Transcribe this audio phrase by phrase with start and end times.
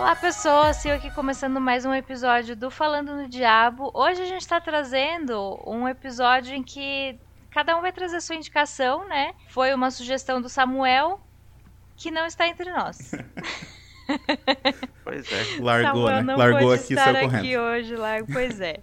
[0.00, 3.90] Olá pessoas, Sil aqui começando mais um episódio do Falando no Diabo.
[3.92, 7.18] Hoje a gente está trazendo um episódio em que
[7.50, 9.34] cada um vai trazer sua indicação, né?
[9.50, 11.20] Foi uma sugestão do Samuel,
[11.98, 13.12] que não está entre nós.
[15.04, 15.60] pois é.
[15.60, 16.34] Largou, Samuel né?
[16.34, 18.80] Largou aqui, estar saiu aqui hoje, largo, pois é.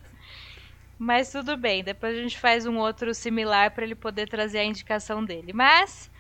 [1.00, 4.64] Mas tudo bem, depois a gente faz um outro similar para ele poder trazer a
[4.64, 5.52] indicação dele.
[5.52, 6.12] Mas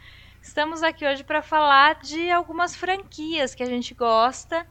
[0.41, 4.65] estamos aqui hoje para falar de algumas franquias que a gente gosta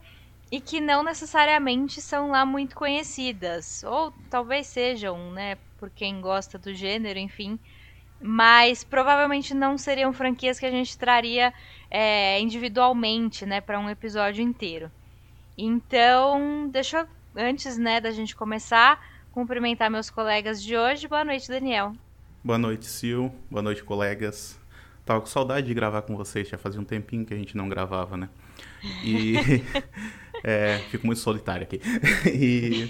[0.51, 6.57] e que não necessariamente são lá muito conhecidas, ou talvez sejam, né, por quem gosta
[6.57, 7.59] do gênero, enfim,
[8.21, 11.53] mas provavelmente não seriam franquias que a gente traria
[11.91, 14.89] é, individualmente, né, para um episódio inteiro.
[15.57, 21.07] Então, deixa eu, antes, né, da gente começar, cumprimentar meus colegas de hoje.
[21.07, 21.93] Boa noite, Daniel.
[22.43, 23.29] Boa noite, Sil.
[23.51, 24.59] Boa noite, colegas.
[25.05, 27.69] Tava com saudade de gravar com vocês, já fazia um tempinho que a gente não
[27.69, 28.29] gravava, né?
[29.03, 29.35] E
[30.43, 31.79] é, fico muito solitário aqui.
[32.33, 32.89] E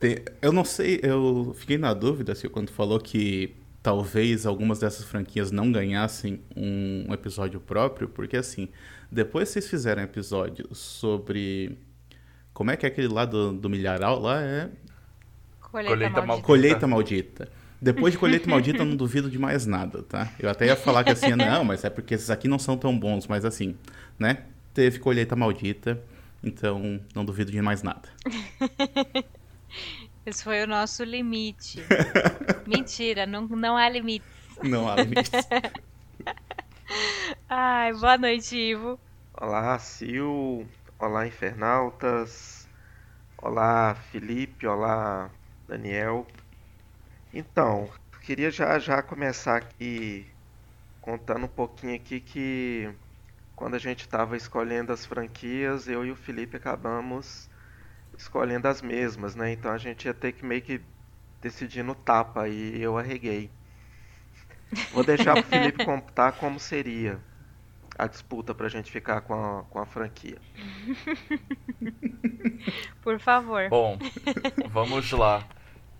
[0.00, 5.04] te- eu não sei, eu fiquei na dúvida, Sil, quando falou que talvez algumas dessas
[5.04, 8.68] franquias não ganhassem um episódio próprio, porque assim,
[9.10, 11.78] depois vocês fizeram episódio sobre
[12.54, 14.68] como é que é aquele lá do, do milharal lá é
[15.60, 16.26] Colheita, Colheita maldita.
[16.26, 16.46] maldita.
[16.46, 17.48] Colheita maldita.
[17.80, 20.30] Depois de colheita maldita, eu não duvido de mais nada, tá?
[20.38, 22.96] Eu até ia falar que assim, não, mas é porque esses aqui não são tão
[22.96, 23.74] bons, mas assim,
[24.18, 24.44] né?
[24.72, 26.00] Teve colheita maldita,
[26.42, 28.08] então não duvido de mais nada.
[30.24, 31.82] Esse foi o nosso limite.
[32.66, 34.24] Mentira, não, não há limite.
[34.62, 35.30] Não há limites.
[37.48, 39.00] Ai, boa noite, Ivo.
[39.34, 40.68] Olá, Sil.
[40.98, 42.68] Olá, Infernautas.
[43.38, 44.66] Olá, Felipe.
[44.66, 45.30] Olá,
[45.66, 46.26] Daniel.
[47.34, 47.90] Então,
[48.20, 50.26] queria já já começar aqui
[51.00, 52.90] contando um pouquinho aqui que
[53.62, 57.48] quando a gente estava escolhendo as franquias, eu e o Felipe acabamos
[58.18, 59.52] escolhendo as mesmas, né?
[59.52, 60.80] Então a gente ia ter que meio que
[61.40, 63.52] decidir no tapa e eu arreguei.
[64.92, 67.20] Vou deixar pro Felipe contar como seria
[67.96, 70.38] a disputa pra gente ficar com a, com a franquia.
[73.00, 73.70] Por favor.
[73.70, 73.96] Bom,
[74.72, 75.46] vamos lá.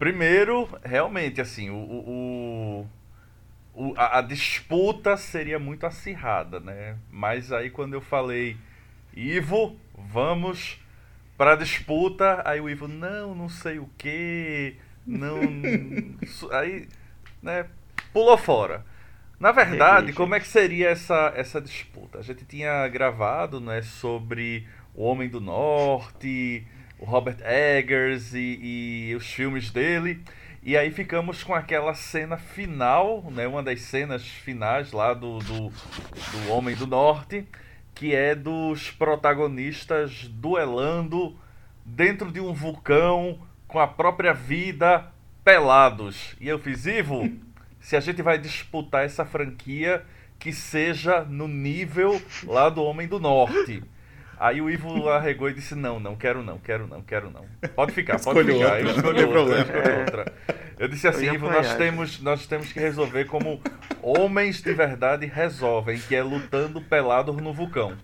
[0.00, 2.86] Primeiro, realmente, assim, o, o-
[3.74, 6.96] o- a, a disputa seria muito acirrada, né?
[7.10, 8.56] Mas aí quando eu falei,
[9.14, 10.78] Ivo, vamos
[11.36, 15.38] pra disputa, aí o Ivo, não, não sei o que, não.
[16.52, 16.88] aí,
[17.42, 17.66] né,
[18.12, 18.84] pulou fora.
[19.40, 20.12] Na verdade, Entendi.
[20.12, 22.18] como é que seria essa, essa disputa?
[22.18, 26.64] A gente tinha gravado, né, sobre o Homem do Norte,
[26.98, 30.22] o Robert Eggers e, e os filmes dele.
[30.64, 35.68] E aí ficamos com aquela cena final, né, uma das cenas finais lá do, do,
[35.70, 37.44] do Homem do Norte,
[37.92, 41.36] que é dos protagonistas duelando
[41.84, 45.12] dentro de um vulcão com a própria vida
[45.42, 46.36] pelados.
[46.40, 47.28] E eu fiz, Ivo,
[47.80, 50.04] se a gente vai disputar essa franquia,
[50.38, 53.82] que seja no nível lá do Homem do Norte.
[54.42, 57.46] Aí o Ivo arregou e disse: Não, não, quero não, quero não, quero não.
[57.76, 58.54] Pode ficar, pode ficar.
[58.58, 60.32] outra, Eu não escolho tem outra, escolho outra.
[60.80, 63.62] Eu disse assim: Eu Ivo, nós temos, nós temos que resolver como
[64.02, 67.96] homens de verdade resolvem, que é lutando pelados no vulcão.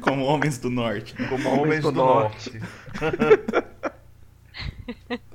[0.00, 1.16] Como homens do norte.
[1.28, 2.60] Como Homens homens do do, Norte.
[3.00, 3.60] norte.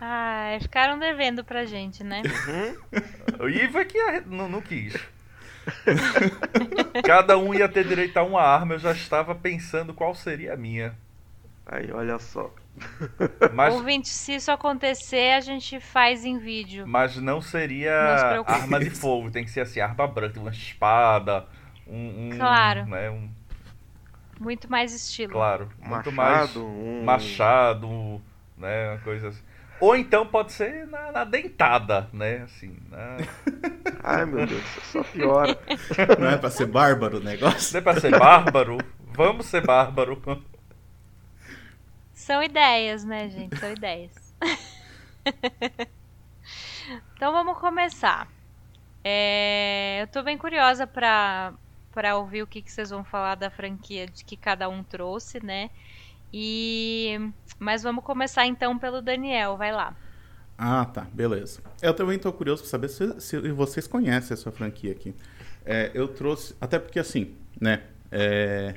[0.00, 2.22] Ai, ficaram devendo pra gente, né?
[3.40, 4.94] O Ivo é que não, não quis.
[7.04, 10.56] Cada um ia ter direito a uma arma, eu já estava pensando qual seria a
[10.56, 10.94] minha.
[11.66, 12.52] Aí, olha só.
[13.54, 16.86] Mas, Ouvinte, se isso acontecer, a gente faz em vídeo.
[16.86, 18.52] mas não Não se seria preocupe.
[18.58, 21.46] arma de fogo, tem que ser assim, arma branca, uma espada,
[21.86, 22.28] um.
[22.32, 22.86] um Claro.
[22.86, 23.28] Né, um,
[24.40, 25.32] Muito mais estilo.
[25.32, 27.04] claro, muito Machado, mais um...
[27.04, 28.22] machado,
[28.56, 29.42] né, uma coisa assim.
[29.78, 33.18] Ou então pode ser na, na dentada, né, assim, na...
[34.02, 35.58] Ai, meu Deus, só piora.
[36.18, 37.72] Não é pra ser bárbaro o negócio?
[37.72, 38.78] Não é pra ser bárbaro?
[39.14, 40.20] Vamos ser bárbaro.
[42.12, 43.56] São ideias, né, gente?
[43.58, 44.34] São ideias.
[47.14, 48.28] então vamos começar.
[49.04, 51.52] É, eu tô bem curiosa pra,
[51.92, 55.44] pra ouvir o que, que vocês vão falar da franquia de que cada um trouxe,
[55.44, 55.70] né?
[56.32, 57.20] E
[57.58, 59.94] mas vamos começar então pelo Daniel, vai lá.
[60.64, 61.60] Ah, tá, beleza.
[61.80, 65.12] Eu também tô curioso pra saber se, se vocês conhecem essa franquia aqui.
[65.64, 67.82] É, eu trouxe, até porque assim, né?
[68.12, 68.74] é,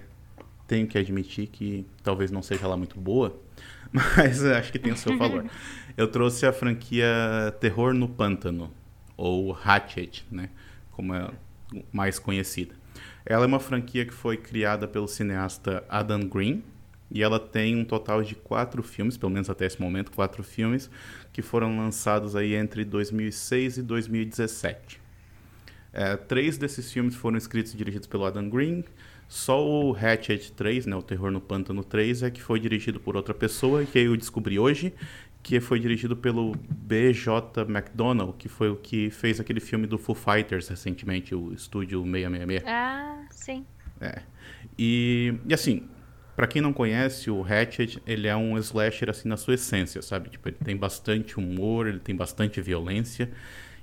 [0.66, 3.38] tenho que admitir que talvez não seja lá muito boa,
[3.92, 5.46] mas acho que tem o seu valor.
[5.98, 8.70] Eu trouxe a franquia Terror no Pântano,
[9.16, 10.50] ou Hatchet, né?
[10.92, 11.30] Como é
[11.90, 12.76] mais conhecida.
[13.26, 16.62] Ela é uma franquia que foi criada pelo cineasta Adam Green,
[17.10, 20.90] e ela tem um total de quatro filmes, pelo menos até esse momento, quatro filmes,
[21.36, 25.02] que foram lançados aí entre 2006 e 2017.
[25.92, 28.86] É, três desses filmes foram escritos e dirigidos pelo Adam Green.
[29.28, 33.18] Só o Hatchet 3, né, o Terror no Pântano 3, é que foi dirigido por
[33.18, 34.94] outra pessoa, que eu descobri hoje,
[35.44, 37.64] que foi dirigido pelo B.J.
[37.68, 42.64] McDonnell, que foi o que fez aquele filme do Foo Fighters recentemente, o Estúdio 666.
[42.66, 43.66] Ah, sim.
[44.00, 44.22] É.
[44.80, 45.86] E, e assim,
[46.36, 50.30] para quem não conhece, o Hatchet, ele é um slasher assim na sua essência, sabe?
[50.30, 53.32] Tipo, ele tem bastante humor, ele tem bastante violência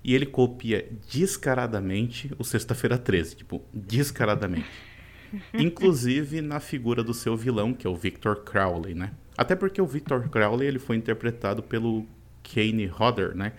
[0.04, 4.66] e ele copia descaradamente o Sexta-feira 13, tipo, descaradamente.
[5.54, 9.12] Inclusive na figura do seu vilão, que é o Victor Crowley, né?
[9.36, 12.06] Até porque o Victor Crowley ele foi interpretado pelo
[12.42, 13.52] Kane Hodder, né?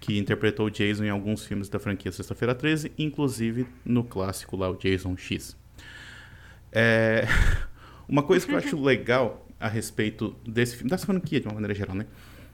[0.00, 4.68] Que interpretou o Jason em alguns filmes da franquia Sexta-feira 13, inclusive no clássico lá,
[4.68, 5.56] o Jason X.
[6.72, 7.26] É...
[8.10, 11.72] Uma coisa que eu acho legal a respeito desse filme, dessa franquia de uma maneira
[11.72, 12.06] geral, né?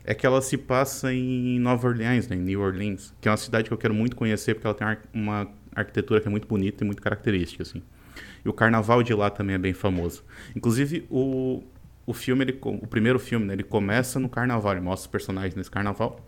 [0.05, 2.37] É que ela se passa em Nova Orleans, né?
[2.37, 4.87] em New Orleans, que é uma cidade que eu quero muito conhecer porque ela tem
[5.15, 7.83] uma arquitetura que é muito bonita e muito característica, assim.
[8.45, 10.23] E o carnaval de lá também é bem famoso.
[10.55, 11.65] Inclusive, o,
[12.05, 15.55] o filme, ele, o primeiro filme, né, ele começa no carnaval, ele mostra os personagens
[15.55, 16.25] nesse carnaval,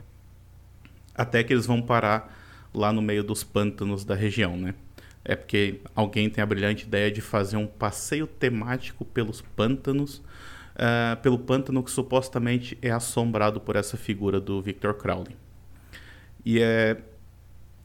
[1.14, 2.34] até que eles vão parar
[2.74, 4.74] lá no meio dos pântanos da região, né?
[5.28, 10.16] É porque alguém tem a brilhante ideia de fazer um passeio temático pelos pântanos,
[10.74, 15.36] uh, pelo pântano que supostamente é assombrado por essa figura do Victor Crowley.
[16.44, 16.96] E é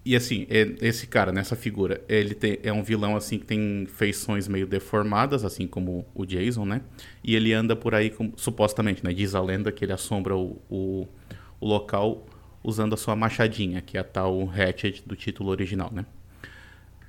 [0.06, 3.86] e assim, é, esse cara, nessa figura, ele tem, é um vilão assim que tem
[3.88, 6.82] feições meio deformadas, assim como o Jason, né?
[7.24, 9.14] E ele anda por aí, com, supostamente, né?
[9.14, 11.08] Diz a lenda que ele assombra o, o,
[11.60, 12.26] o local
[12.62, 16.06] usando a sua machadinha, que é a tal Hatchet do título original, né?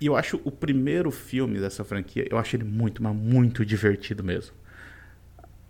[0.04, 4.22] E eu acho o primeiro filme dessa franquia, eu acho ele muito, mas muito divertido
[4.22, 4.54] mesmo.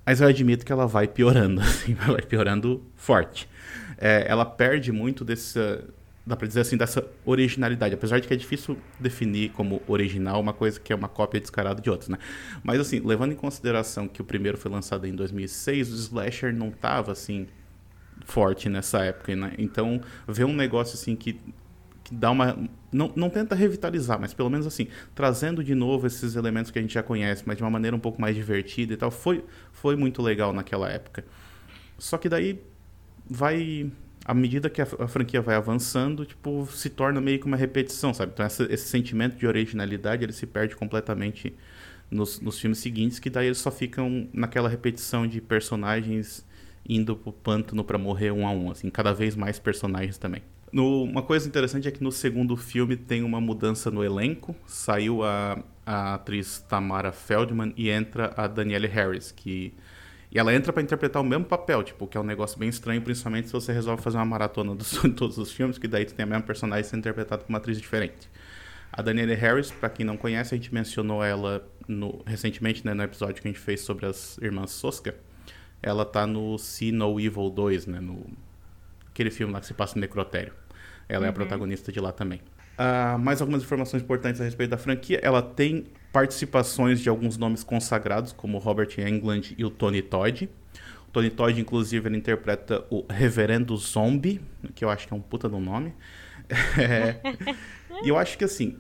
[0.04, 3.48] Mas eu admito que ela vai piorando, assim, ela vai piorando forte.
[3.96, 5.84] É, ela perde muito dessa,
[6.26, 7.94] dá pra dizer assim, dessa originalidade.
[7.94, 11.80] Apesar de que é difícil definir como original uma coisa que é uma cópia descarada
[11.80, 12.18] de outras, né?
[12.64, 16.72] Mas assim, levando em consideração que o primeiro foi lançado em 2006, o slasher não
[16.72, 17.46] tava assim
[18.24, 19.52] forte nessa época, né?
[19.58, 21.38] Então, ver um negócio assim que
[22.04, 22.56] que dá uma.
[22.92, 26.82] Não, não tenta revitalizar, mas pelo menos assim, trazendo de novo esses elementos que a
[26.82, 29.42] gente já conhece, mas de uma maneira um pouco mais divertida e tal, foi,
[29.72, 31.24] foi muito legal naquela época.
[31.98, 32.60] Só que daí
[33.28, 33.90] vai.
[34.26, 38.14] À medida que a, a franquia vai avançando, tipo, se torna meio que uma repetição,
[38.14, 38.32] sabe?
[38.32, 41.54] Então essa, esse sentimento de originalidade ele se perde completamente
[42.10, 46.46] nos, nos filmes seguintes, que daí eles só ficam naquela repetição de personagens
[46.88, 50.42] indo pro pântano para morrer um a um, assim, cada vez mais personagens também.
[50.74, 54.56] No, uma coisa interessante é que no segundo filme tem uma mudança no elenco.
[54.66, 59.72] Saiu a, a atriz Tamara Feldman e entra a Danielle Harris, que
[60.32, 63.00] e ela entra para interpretar o mesmo papel, tipo, que é um negócio bem estranho,
[63.00, 66.24] principalmente se você resolve fazer uma maratona de todos os filmes, que daí tu tem
[66.24, 68.28] a mesma personagem sendo interpretado por uma atriz diferente.
[68.92, 73.04] A Danielle Harris, para quem não conhece, a gente mencionou ela no, recentemente, né, no
[73.04, 75.14] episódio que a gente fez sobre as irmãs Soska.
[75.80, 78.26] Ela tá no See No Evil 2, né, no
[79.08, 80.63] aquele filme lá que se passa no necrotério.
[81.08, 81.24] Ela uhum.
[81.24, 81.34] é a uhum.
[81.34, 82.40] protagonista de lá também.
[82.78, 85.20] Uh, mais algumas informações importantes a respeito da franquia.
[85.22, 90.48] Ela tem participações de alguns nomes consagrados, como Robert Englund e o Tony Todd.
[91.08, 94.40] O Tony Todd, inclusive, ele interpreta o Reverendo Zombie,
[94.74, 95.94] que eu acho que é um puta do nome.
[96.76, 97.20] É,
[98.04, 98.76] e eu acho que, assim,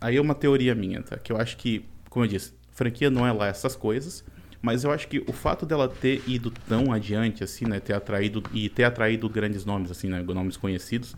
[0.00, 1.16] aí é uma teoria minha, tá?
[1.16, 4.24] Que eu acho que, como eu disse, franquia não é lá essas coisas,
[4.60, 7.78] mas eu acho que o fato dela ter ido tão adiante, assim, né?
[7.78, 10.22] Ter atraído, e ter atraído grandes nomes, assim, né?
[10.22, 11.14] Nomes conhecidos,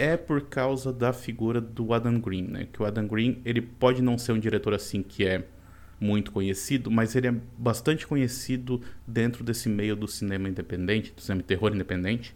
[0.00, 2.66] é por causa da figura do Adam Green, né?
[2.72, 5.44] Que o Adam Green, ele pode não ser um diretor assim que é
[6.00, 11.42] muito conhecido, mas ele é bastante conhecido dentro desse meio do cinema independente, do cinema
[11.42, 12.34] terror independente.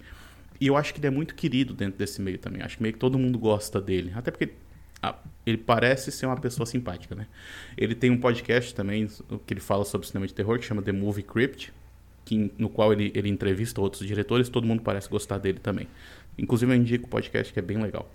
[0.61, 2.61] E eu acho que ele é muito querido dentro desse meio também.
[2.61, 4.13] Acho que meio que todo mundo gosta dele.
[4.15, 4.53] Até porque
[5.03, 5.17] ah,
[5.47, 7.27] ele parece ser uma pessoa simpática, né?
[7.79, 9.09] Ele tem um podcast também
[9.47, 11.73] que ele fala sobre cinema de terror, que chama The Movie Crypt,
[12.27, 14.51] que, no qual ele, ele entrevista outros diretores.
[14.51, 15.89] Todo mundo parece gostar dele também.
[16.39, 18.11] Inclusive eu indico o podcast que é bem legal.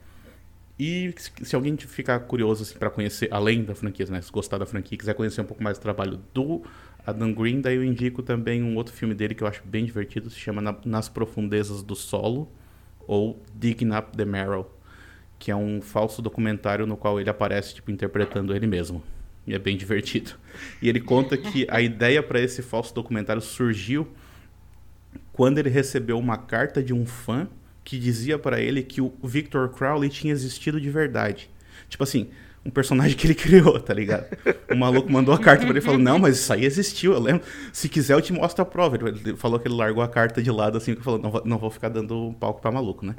[0.79, 4.65] E se alguém ficar curioso assim, para conhecer, além da franquia, né, se gostar da
[4.65, 6.63] franquia quiser conhecer um pouco mais do trabalho do
[7.05, 10.29] Adam Green, daí eu indico também um outro filme dele que eu acho bem divertido,
[10.29, 12.49] se chama Nas Profundezas do Solo,
[13.05, 14.73] ou Digging Up the Marrow,
[15.37, 19.03] que é um falso documentário no qual ele aparece tipo, interpretando ele mesmo.
[19.45, 20.31] E é bem divertido.
[20.81, 24.07] E ele conta que a ideia para esse falso documentário surgiu
[25.33, 27.47] quando ele recebeu uma carta de um fã
[27.89, 31.49] que dizia para ele que o Victor Crowley tinha existido de verdade.
[31.89, 32.29] Tipo assim,
[32.63, 34.27] um personagem que ele criou, tá ligado?
[34.71, 37.19] O maluco mandou a carta pra ele e falou: Não, mas isso aí existiu, eu
[37.19, 37.41] lembro.
[37.73, 38.95] Se quiser, eu te mostro a prova.
[38.95, 41.71] Ele falou que ele largou a carta de lado assim, que falou: Não, não vou
[41.71, 43.15] ficar dando palco pra maluco, né?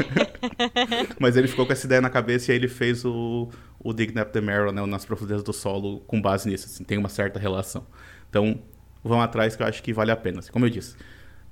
[1.18, 3.48] mas ele ficou com essa ideia na cabeça e aí ele fez o,
[3.78, 4.84] o Digging the Marrow, né?
[4.84, 7.86] Nas profundezas do solo, com base nisso, assim, tem uma certa relação.
[8.28, 8.58] Então,
[9.02, 10.40] vão atrás que eu acho que vale a pena.
[10.40, 10.94] Assim, como eu disse,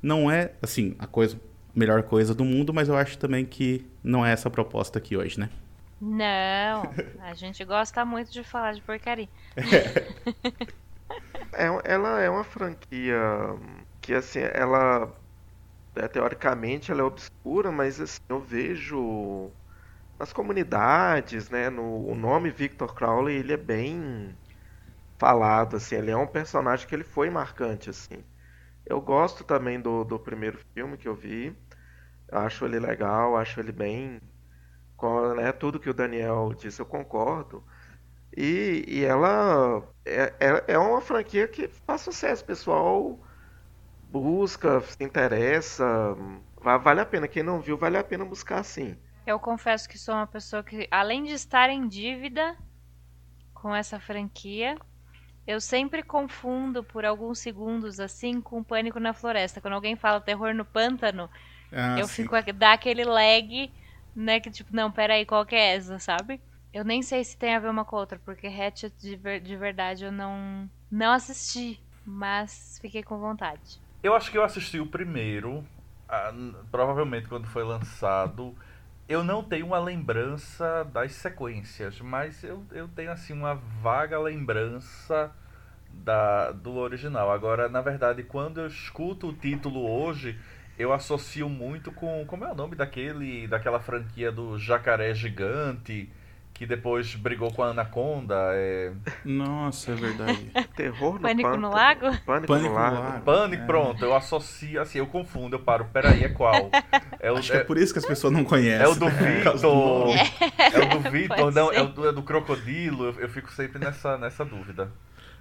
[0.02, 1.40] não é, assim, a coisa,
[1.75, 5.16] melhor coisa do mundo, mas eu acho também que não é essa a proposta aqui
[5.16, 5.50] hoje, né?
[6.00, 6.83] Não,
[7.21, 9.28] a gente gosta muito de falar de porcaria.
[11.52, 13.16] É, ela é uma franquia
[14.00, 15.12] que, assim, ela
[15.97, 19.50] é, teoricamente ela é obscura, mas assim, eu vejo
[20.19, 24.37] nas comunidades, né, no o nome Victor Crowley, ele é bem
[25.19, 28.25] falado, assim, ele é um personagem que ele foi marcante, assim.
[28.87, 31.57] Eu gosto também do, do primeiro filme que eu vi,
[32.31, 34.21] acho ele legal, acho ele bem
[34.97, 37.64] com né, tudo que o Daniel disse, eu concordo.
[38.37, 43.19] E, e ela é, é, é uma franquia que faz sucesso, pessoal
[44.14, 45.85] busca, se interessa,
[46.62, 47.26] vale a pena.
[47.26, 48.97] Quem não viu, vale a pena buscar sim.
[49.26, 52.57] Eu confesso que sou uma pessoa que, além de estar em dívida
[53.53, 54.76] com essa franquia,
[55.46, 59.60] eu sempre confundo por alguns segundos assim com Pânico na Floresta.
[59.60, 61.28] Quando alguém fala terror no pântano,
[61.72, 62.24] ah, eu sim.
[62.24, 63.70] fico dá aquele lag
[64.14, 64.40] né?
[64.40, 66.40] Que tipo, não, peraí, qual que é essa, sabe?
[66.72, 69.40] Eu nem sei se tem a ver uma com a outra, porque Hatchet de, ver,
[69.40, 73.80] de verdade eu não, não assisti, mas fiquei com vontade.
[74.02, 75.64] Eu acho que eu assisti o primeiro,
[76.70, 78.54] provavelmente quando foi lançado.
[79.06, 85.30] Eu não tenho uma lembrança das sequências, mas eu, eu tenho assim uma vaga lembrança
[85.90, 87.30] da, do original.
[87.30, 90.38] Agora, na verdade, quando eu escuto o título hoje,
[90.78, 92.25] eu associo muito com.
[92.26, 93.46] Como é o nome daquele.
[93.46, 96.11] daquela franquia do jacaré gigante
[96.54, 98.37] que depois brigou com a Anaconda.
[98.52, 98.92] É...
[99.25, 100.50] Nossa, é verdade.
[100.76, 102.16] Terror no Pânico no Lago?
[102.25, 102.96] Pânico, Pânico no Lago.
[102.96, 103.25] lago.
[103.25, 103.66] Pânico, é.
[103.66, 106.70] pronto, eu associo, assim, eu confundo, eu paro, peraí, é qual?
[107.20, 108.84] É o, Acho é, que é por isso que as pessoas não conhecem.
[108.84, 109.54] É o do Vitor.
[110.58, 113.78] É, o do Vitor, não, é o do, é do Crocodilo, eu, eu, fico sempre
[113.78, 114.92] nessa, nessa dúvida.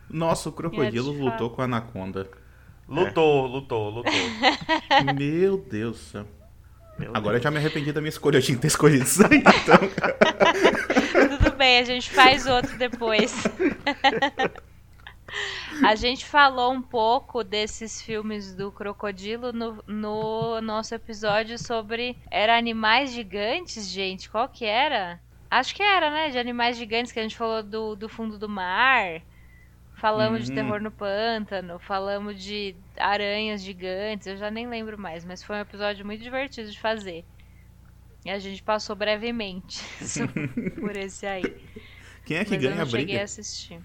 [0.09, 2.29] Nossa, o Crocodilo lutou com a Anaconda.
[2.87, 3.49] Lutou, é.
[3.49, 4.13] lutou, lutou.
[5.13, 6.25] Meu Deus do céu.
[6.97, 7.35] Meu Agora Deus.
[7.37, 8.37] eu já me arrependi da minha escolha.
[8.37, 11.02] Eu tinha que ter escolhido isso aí, então.
[11.63, 13.41] Bem, a gente faz outro depois.
[15.81, 22.17] A gente falou um pouco desses filmes do crocodilo no, no nosso episódio sobre.
[22.29, 24.29] Era animais gigantes, gente?
[24.29, 25.21] Qual que era?
[25.49, 26.31] Acho que era, né?
[26.31, 29.21] De animais gigantes que a gente falou do, do fundo do mar.
[29.95, 30.45] Falamos uhum.
[30.47, 35.55] de terror no pântano, falamos de aranhas gigantes, eu já nem lembro mais, mas foi
[35.55, 37.23] um episódio muito divertido de fazer.
[38.25, 39.91] E a gente passou brevemente
[40.79, 41.57] por esse aí.
[42.25, 43.07] Quem é que mas ganha eu não a briga?
[43.07, 43.81] cheguei a assistir.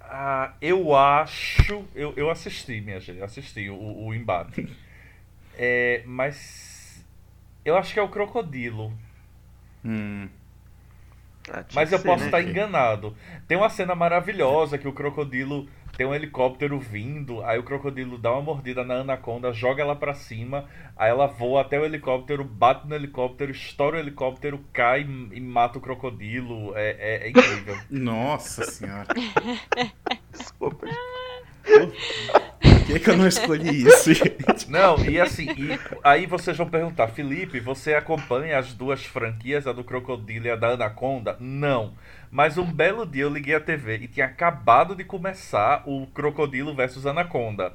[0.00, 1.86] Ah, eu acho.
[1.94, 3.22] Eu, eu assisti, minha gente.
[3.22, 4.66] Assisti o, o embate.
[5.54, 7.04] é, mas.
[7.64, 8.92] Eu acho que é o crocodilo.
[9.84, 10.28] Hum.
[11.50, 13.16] Ah, Mas eu ser, posso né, estar enganado.
[13.46, 18.30] Tem uma cena maravilhosa que o crocodilo tem um helicóptero vindo, aí o crocodilo dá
[18.30, 20.64] uma mordida na anaconda, joga ela para cima,
[20.96, 25.78] aí ela voa até o helicóptero, bate no helicóptero, estoura o helicóptero, cai e mata
[25.78, 26.72] o crocodilo.
[26.76, 27.76] É, é, é incrível.
[27.90, 29.08] Nossa senhora.
[30.30, 30.86] Desculpa.
[32.60, 34.70] Por que, que eu não escolhi isso, gente?
[34.70, 39.72] Não, e assim, e aí vocês vão perguntar, Felipe, você acompanha as duas franquias, a
[39.72, 41.36] do Crocodilo e a da Anaconda?
[41.38, 41.92] Não.
[42.30, 46.74] Mas um belo dia eu liguei a TV e tinha acabado de começar o Crocodilo
[46.74, 47.74] versus Anaconda.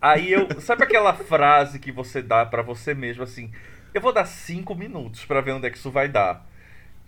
[0.00, 0.60] Aí eu.
[0.60, 3.50] Sabe aquela frase que você dá para você mesmo assim?
[3.92, 6.46] Eu vou dar 5 minutos para ver onde é que isso vai dar.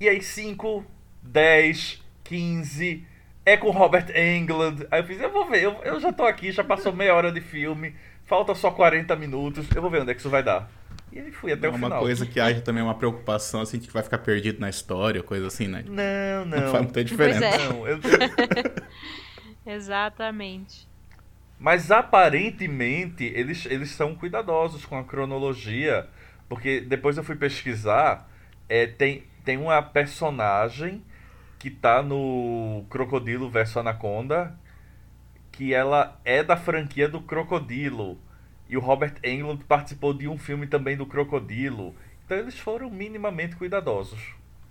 [0.01, 0.85] E aí, 5,
[1.23, 3.07] 10, 15,
[3.45, 4.87] é com Robert Englund.
[4.91, 7.33] Aí eu fiz, eu vou ver, eu, eu já tô aqui, já passou meia hora
[7.33, 7.95] de filme,
[8.25, 10.71] falta só 40 minutos, eu vou ver onde é que isso vai dar.
[11.13, 11.91] E aí fui até não o final.
[11.91, 15.23] Uma coisa que haja também uma preocupação, assim, de que vai ficar perdido na história,
[15.23, 15.85] coisa assim, né?
[15.87, 16.61] Não, não.
[16.61, 17.45] Não faz muita diferença.
[17.45, 17.69] É.
[17.69, 18.01] Não, eu...
[19.67, 20.89] Exatamente.
[21.59, 26.09] Mas aparentemente eles, eles são cuidadosos com a cronologia,
[26.49, 28.29] porque depois eu fui pesquisar,
[28.69, 31.05] é, tem, tem uma personagem
[31.62, 34.52] que tá no Crocodilo versus Anaconda,
[35.52, 38.19] que ela é da franquia do Crocodilo.
[38.69, 41.95] E o Robert Englund participou de um filme também do Crocodilo.
[42.25, 44.19] Então eles foram minimamente cuidadosos.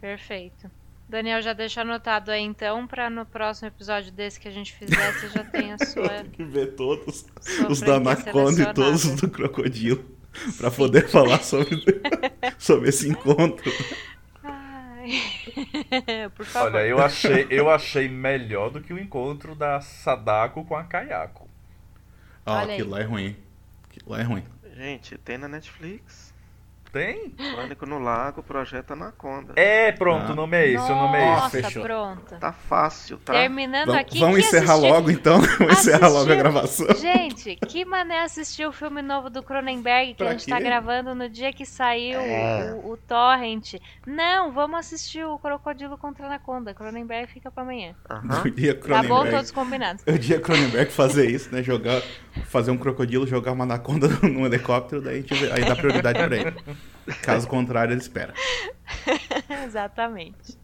[0.01, 0.69] Perfeito.
[1.07, 5.13] Daniel já deixa anotado aí então, para no próximo episódio desse que a gente fizer,
[5.13, 6.25] você já tem a sua.
[6.25, 7.25] que ver todos
[7.69, 10.03] os da Anaconda e todos os do Crocodilo.
[10.57, 11.81] para poder falar sobre,
[12.60, 13.71] sobre esse encontro.
[16.36, 16.74] Por favor.
[16.74, 21.50] Olha, eu achei, eu achei melhor do que o encontro da Sadako com a Kayako.
[22.46, 22.74] Aí.
[22.74, 23.36] aquilo lá é ruim.
[23.89, 24.43] Aquilo lá é ruim.
[24.75, 26.30] Gente, tem na Netflix.
[26.91, 27.29] Tem?
[27.55, 29.53] Pânico no Lago, Projeto Anaconda.
[29.55, 30.31] É, pronto, Ah.
[30.33, 31.41] o nome é esse, o nome é esse.
[31.41, 31.83] Nossa, Fechou.
[31.83, 32.36] pronto.
[32.38, 33.31] Tá fácil, tá?
[33.33, 34.19] Terminando Vamos, aqui.
[34.19, 35.39] vamos encerrar assistir- logo então?
[35.60, 36.88] Vamos encerrar logo a gravação.
[36.95, 40.63] Gente, que mané assistir o filme novo do Cronenberg que Pra a gente tá quê?
[40.63, 42.74] gravando no dia que saiu É.
[42.83, 43.75] o, o Torrent.
[44.05, 46.74] Não, vamos assistir o Crocodilo contra a Anaconda.
[46.74, 47.95] Cronenberg fica pra amanhã.
[48.10, 48.41] Aham.
[48.45, 49.31] O dia Tá bom, Cronenberg.
[49.38, 50.03] todos combinados.
[50.05, 51.63] O dia Cronenberg fazer isso, né?
[51.63, 52.01] Jogar,
[52.48, 56.19] fazer um crocodilo, jogar uma anaconda num helicóptero, daí a gente vê- aí dá prioridade
[56.19, 56.53] pra ele.
[57.21, 58.33] Caso contrário, ele espera.
[59.65, 60.57] Exatamente.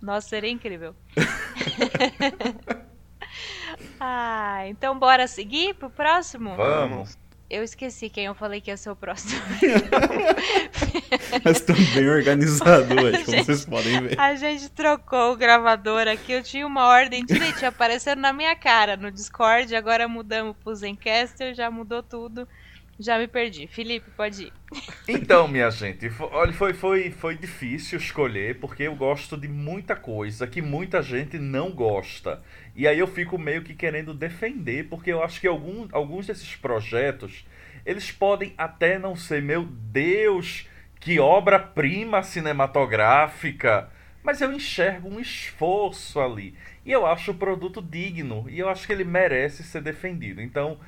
[0.00, 0.94] Nossa, seria incrível.
[3.98, 6.54] ah, então bora seguir pro próximo?
[6.56, 7.18] Vamos.
[7.50, 9.42] Eu esqueci quem eu falei que ia ser o próximo.
[11.44, 13.46] Mas estão bem organizados hoje, como Gente.
[13.46, 14.20] vocês podem ver.
[14.20, 16.30] A gente trocou o gravador aqui.
[16.30, 19.74] Eu tinha uma ordem direitinho aparecendo na minha cara no Discord.
[19.74, 22.46] Agora mudamos pro Zencaster, já mudou tudo.
[23.00, 23.66] Já me perdi.
[23.66, 24.52] Felipe, pode ir.
[25.08, 30.46] Então, minha gente, olha, foi, foi, foi difícil escolher, porque eu gosto de muita coisa
[30.46, 32.42] que muita gente não gosta.
[32.76, 36.54] E aí eu fico meio que querendo defender, porque eu acho que algum, alguns desses
[36.54, 37.46] projetos,
[37.86, 40.68] eles podem até não ser, meu Deus,
[41.00, 43.88] que obra-prima cinematográfica,
[44.22, 46.54] mas eu enxergo um esforço ali.
[46.84, 50.42] E eu acho o produto digno, e eu acho que ele merece ser defendido.
[50.42, 50.78] Então,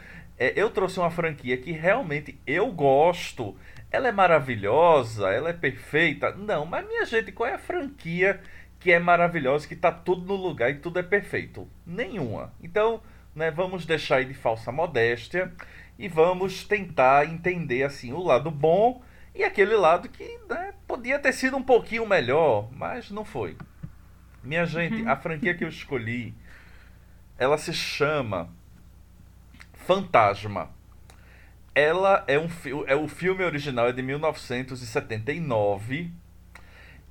[0.42, 3.56] é, eu trouxe uma franquia que realmente eu gosto.
[3.92, 6.34] Ela é maravilhosa, ela é perfeita.
[6.34, 8.40] Não, mas minha gente, qual é a franquia
[8.80, 11.68] que é maravilhosa, que tá tudo no lugar e tudo é perfeito?
[11.86, 12.52] Nenhuma.
[12.60, 13.00] Então,
[13.36, 15.52] né, vamos deixar aí de falsa modéstia
[15.96, 19.00] e vamos tentar entender assim o lado bom
[19.32, 23.56] e aquele lado que né, podia ter sido um pouquinho melhor, mas não foi.
[24.42, 26.34] Minha gente, a franquia que eu escolhi,
[27.38, 28.50] ela se chama
[29.86, 30.70] Fantasma.
[31.74, 32.48] Ela é um
[32.86, 36.10] é o filme original é de 1979.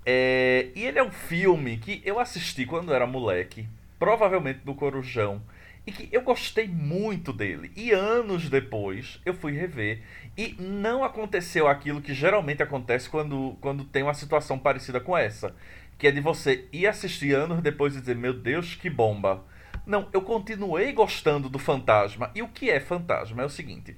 [0.06, 3.68] É, e ele é um filme que eu assisti quando era moleque,
[4.00, 5.42] provavelmente do Corujão,
[5.86, 7.72] e que eu gostei muito dele.
[7.76, 10.02] E anos depois eu fui rever
[10.38, 15.56] e não aconteceu aquilo que geralmente acontece quando, quando tem uma situação parecida com essa,
[15.98, 19.44] que é de você ir assistir anos depois e dizer, meu Deus, que bomba.
[19.86, 22.32] Não, eu continuei gostando do Fantasma.
[22.36, 23.42] E o que é Fantasma?
[23.42, 23.96] É o seguinte: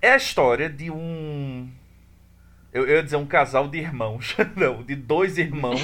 [0.00, 1.70] é a história de um.
[2.72, 4.36] Eu, eu ia dizer um casal de irmãos.
[4.56, 5.80] Não, de dois irmãos.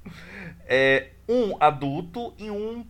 [0.66, 2.86] é, um adulto e um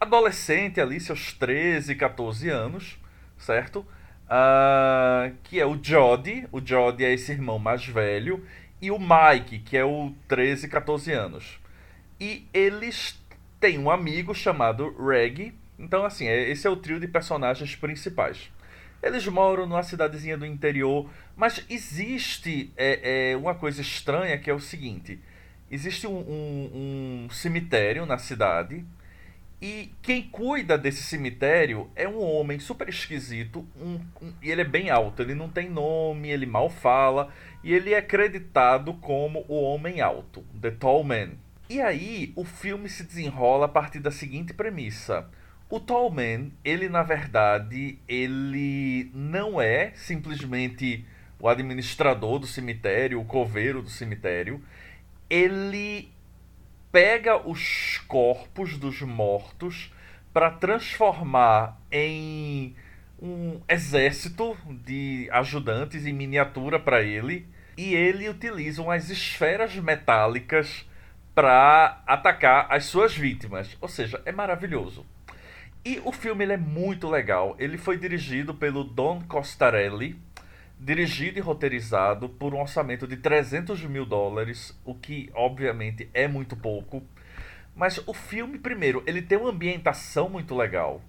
[0.00, 2.98] adolescente ali, seus 13, 14 anos,
[3.36, 3.84] certo?
[4.28, 6.46] Ah, que é o Jody.
[6.52, 8.44] O Jody é esse irmão mais velho.
[8.80, 11.58] E o Mike, que é o 13, 14 anos.
[12.20, 13.17] E eles
[13.60, 15.52] têm um amigo chamado Reg.
[15.78, 18.50] Então, assim, é- esse é o trio de personagens principais.
[19.02, 24.54] Eles moram numa cidadezinha do interior, mas existe é, é, uma coisa estranha que é
[24.54, 25.20] o seguinte:
[25.70, 28.84] existe um, um- um cemitério na cidade
[29.62, 34.64] e quem cuida desse cemitério é um homem super esquisito, um- um- e ele é
[34.64, 39.60] bem alto, ele não tem nome, ele mal fala, e ele é acreditado como o
[39.62, 41.30] Homem Alto, The Tall Man.
[41.70, 45.28] E aí o filme se desenrola a partir da seguinte premissa.
[45.68, 51.04] O Tall Man, ele na verdade, ele não é simplesmente
[51.38, 54.64] o administrador do cemitério, o coveiro do cemitério.
[55.28, 56.10] Ele
[56.90, 59.92] pega os corpos dos mortos
[60.32, 62.74] para transformar em
[63.20, 70.87] um exército de ajudantes em miniatura para ele e ele utiliza umas esferas metálicas
[71.38, 73.76] para atacar as suas vítimas.
[73.80, 75.06] Ou seja, é maravilhoso.
[75.84, 77.54] E o filme é muito legal.
[77.60, 80.20] Ele foi dirigido pelo Don Costarelli,
[80.80, 86.56] dirigido e roteirizado por um orçamento de 300 mil dólares, o que obviamente é muito
[86.56, 87.04] pouco.
[87.72, 91.00] Mas o filme, primeiro, ele tem uma ambientação muito legal.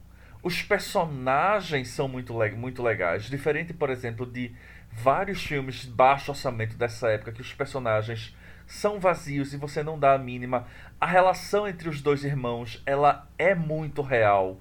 [0.44, 3.24] Os personagens são muito, le muito legais.
[3.24, 4.52] Diferente, por exemplo, de
[4.92, 8.32] vários filmes de baixo orçamento dessa época, que os personagens
[8.70, 10.68] são vazios e você não dá a mínima.
[11.02, 14.58] A relação entre os dois irmãos, ela é muito real.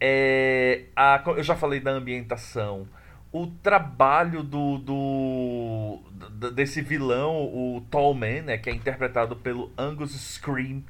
[0.00, 2.88] É, a, eu já falei da ambientação.
[3.32, 9.72] O trabalho do, do d- desse vilão, o Tall Man, né, que é interpretado pelo
[9.78, 10.82] Angus Scream,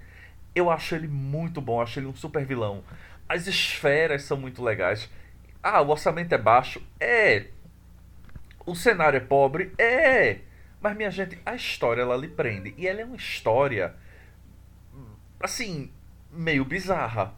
[0.55, 2.83] eu acho ele muito bom, acho ele um super vilão.
[3.29, 5.11] As esferas são muito legais.
[5.63, 6.83] Ah, o orçamento é baixo?
[7.01, 7.47] É.
[8.67, 9.73] O cenário é pobre?
[9.79, 10.39] É.
[10.81, 12.75] Mas, minha gente, a história ela lhe prende.
[12.77, 13.95] E ela é uma história,
[15.39, 15.91] assim,
[16.31, 17.35] meio bizarra.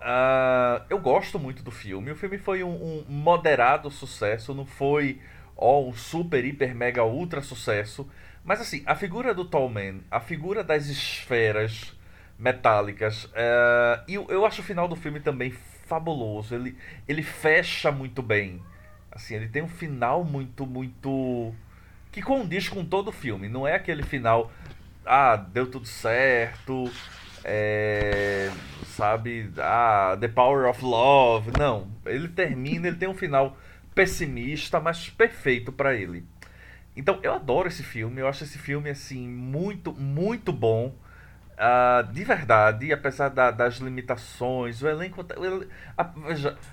[0.00, 2.10] Uh, eu gosto muito do filme.
[2.10, 5.20] O filme foi um, um moderado sucesso, não foi
[5.58, 8.08] ó, um super, hiper, mega, ultra sucesso.
[8.44, 11.94] Mas assim, a figura do Tallman, a figura das esferas
[12.38, 16.54] metálicas, uh, e eu, eu acho o final do filme também fabuloso.
[16.54, 18.62] Ele, ele fecha muito bem.
[19.10, 21.52] Assim, ele tem um final muito, muito.
[22.10, 23.48] Que condiz com todo o filme.
[23.48, 24.50] Não é aquele final.
[25.04, 26.90] Ah, deu tudo certo.
[27.44, 28.50] É,
[28.86, 29.50] sabe?
[29.58, 31.52] Ah, The Power of Love.
[31.58, 31.88] Não.
[32.04, 33.56] Ele termina, ele tem um final
[33.94, 36.24] pessimista, mas perfeito para ele.
[36.96, 38.20] Então, eu adoro esse filme.
[38.20, 40.94] Eu acho esse filme, assim, muito, muito bom.
[41.58, 45.22] Uh, de verdade, apesar da, das limitações, o elenco.
[45.22, 45.66] O,
[45.96, 46.10] a,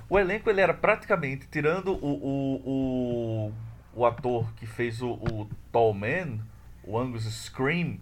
[0.08, 3.54] o elenco ele era praticamente, tirando o, o, o,
[3.96, 6.40] o ator que fez o, o Tall Man,
[6.84, 8.00] o Angus Scream,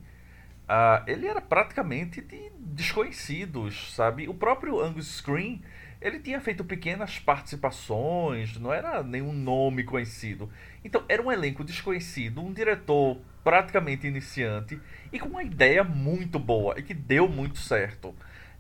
[0.63, 4.27] uh, ele era praticamente de desconhecidos, sabe?
[4.27, 5.59] O próprio Angus Scream
[6.03, 10.51] ele tinha feito pequenas participações, não era nenhum nome conhecido.
[10.83, 14.77] Então, era um elenco desconhecido, um diretor praticamente iniciante
[15.13, 18.13] e com uma ideia muito boa e que deu muito certo.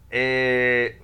[0.09, 0.95] É...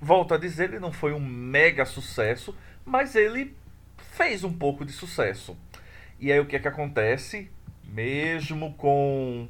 [0.00, 3.56] Volto a dizer, ele não foi um mega sucesso, mas ele
[3.96, 5.56] fez um pouco de sucesso.
[6.24, 7.50] E aí o que é que acontece?
[7.86, 9.46] Mesmo com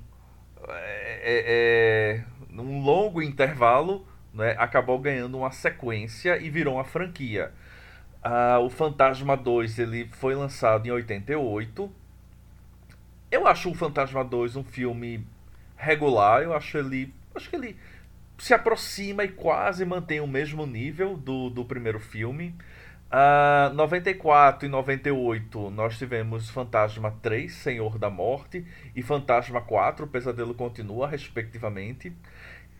[0.67, 7.53] é, é, é um longo intervalo, né, acabou ganhando uma sequência e virou uma franquia.
[8.25, 11.93] Uh, o Fantasma 2 ele foi lançado em 88.
[13.31, 15.25] Eu acho o Fantasma 2 um filme
[15.77, 16.43] regular.
[16.43, 17.15] Eu acho ele.
[17.37, 17.77] Acho que ele
[18.37, 22.53] se aproxima e quase mantém o mesmo nível do, do primeiro filme.
[23.13, 30.55] Uh, 94 e 98 nós tivemos Fantasma 3, Senhor da Morte, e Fantasma 4, Pesadelo
[30.55, 32.13] Continua, respectivamente.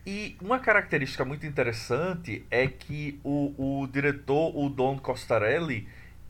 [0.05, 5.87] E uma característica muito interessante é que o, o diretor, o Don Costarelli,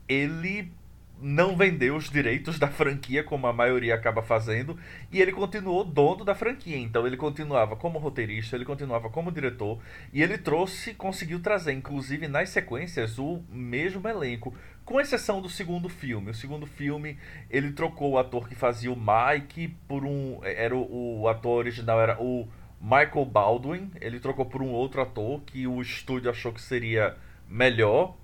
[0.08, 0.72] ele
[1.20, 4.78] não vendeu os direitos da franquia, como a maioria acaba fazendo,
[5.10, 6.76] e ele continuou dono da franquia.
[6.76, 9.78] Então ele continuava como roteirista, ele continuava como diretor,
[10.12, 15.88] e ele trouxe, conseguiu trazer, inclusive nas sequências, o mesmo elenco, com exceção do segundo
[15.88, 16.30] filme.
[16.30, 17.18] O segundo filme,
[17.50, 20.40] ele trocou o ator que fazia o Mike por um.
[20.44, 22.46] Era o, o ator original, era o
[22.80, 23.90] Michael Baldwin.
[24.00, 27.16] Ele trocou por um outro ator que o estúdio achou que seria
[27.48, 28.16] melhor.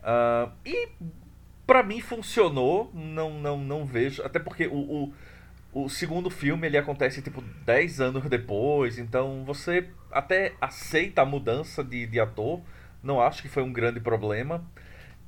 [0.00, 0.88] Uh, e
[1.66, 2.90] para mim funcionou.
[2.94, 4.22] Não, não, não vejo.
[4.22, 8.98] Até porque o, o, o, segundo filme ele acontece tipo 10 anos depois.
[8.98, 12.60] Então você até aceita a mudança de, de ator.
[13.02, 14.64] Não acho que foi um grande problema.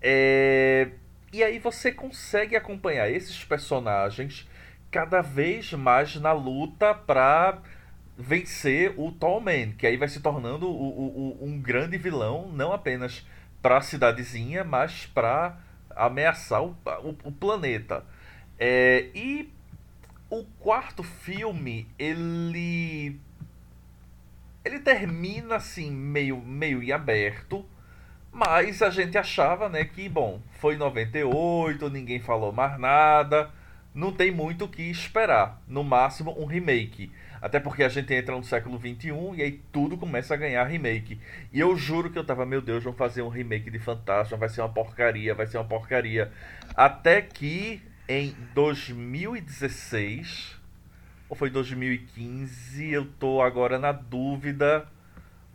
[0.01, 0.91] É...
[1.33, 4.49] E aí você consegue acompanhar esses personagens
[4.91, 7.61] cada vez mais na luta para
[8.17, 13.25] vencer o Tallman, que aí vai se tornando o, o, um grande vilão, não apenas
[13.63, 15.57] para a cidadezinha, mas para
[15.99, 16.77] ameaçar o,
[17.25, 18.05] o, planeta.
[18.59, 19.53] É, e
[20.31, 23.19] o quarto filme, ele.
[24.65, 27.65] Ele termina assim, meio, meio em aberto.
[28.31, 33.51] Mas a gente achava, né, que, bom, foi 98, ninguém falou mais nada.
[33.95, 35.61] Não tem muito o que esperar.
[35.67, 37.11] No máximo, um remake.
[37.41, 41.19] Até porque a gente entra no século XXI e aí tudo começa a ganhar remake.
[41.53, 44.49] E eu juro que eu tava, meu Deus, vão fazer um remake de Fantasma, vai
[44.49, 46.33] ser uma porcaria, vai ser uma porcaria.
[46.75, 50.57] Até que em 2016,
[51.29, 54.87] ou foi 2015, eu tô agora na dúvida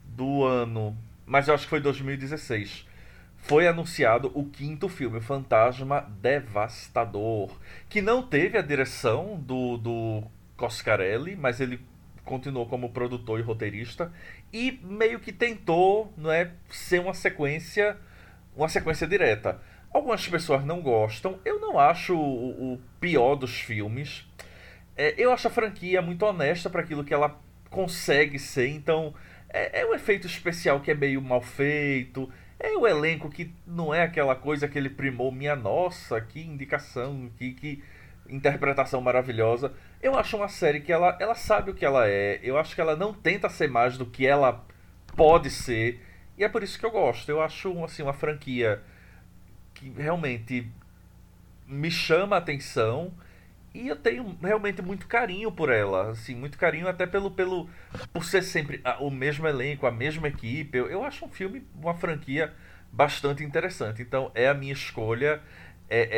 [0.05, 0.95] do ano.
[1.25, 2.93] Mas eu acho que foi 2016
[3.43, 7.51] foi anunciado o quinto filme, Fantasma Devastador,
[7.89, 10.23] que não teve a direção do, do
[10.63, 11.81] Coscarelli, mas ele
[12.23, 14.13] continuou como produtor e roteirista
[14.53, 17.97] e meio que tentou, não é, ser uma sequência,
[18.55, 19.59] uma sequência direta.
[19.93, 21.37] Algumas pessoas não gostam.
[21.43, 24.25] Eu não acho o, o pior dos filmes.
[24.95, 27.37] É, eu acho a franquia muito honesta para aquilo que ela
[27.69, 28.69] consegue ser.
[28.69, 29.13] Então
[29.49, 32.31] é, é um efeito especial que é meio mal feito.
[32.57, 35.33] É o elenco que não é aquela coisa, aquele primor.
[35.33, 37.83] Minha nossa, que indicação, que, que
[38.29, 39.73] interpretação maravilhosa.
[40.03, 42.37] Eu acho uma série que ela, ela sabe o que ela é.
[42.43, 44.65] Eu acho que ela não tenta ser mais do que ela
[45.15, 46.05] pode ser.
[46.37, 47.29] E é por isso que eu gosto.
[47.29, 48.83] Eu acho assim, uma franquia
[49.73, 50.69] que realmente
[51.65, 53.13] me chama a atenção.
[53.73, 57.69] E eu tenho realmente muito carinho por ela, assim, muito carinho até pelo, pelo
[58.11, 60.77] por ser sempre o mesmo elenco, a mesma equipe.
[60.77, 62.53] Eu, eu acho um filme, uma franquia
[62.91, 64.01] bastante interessante.
[64.01, 65.41] Então é a minha escolha
[65.95, 66.09] é,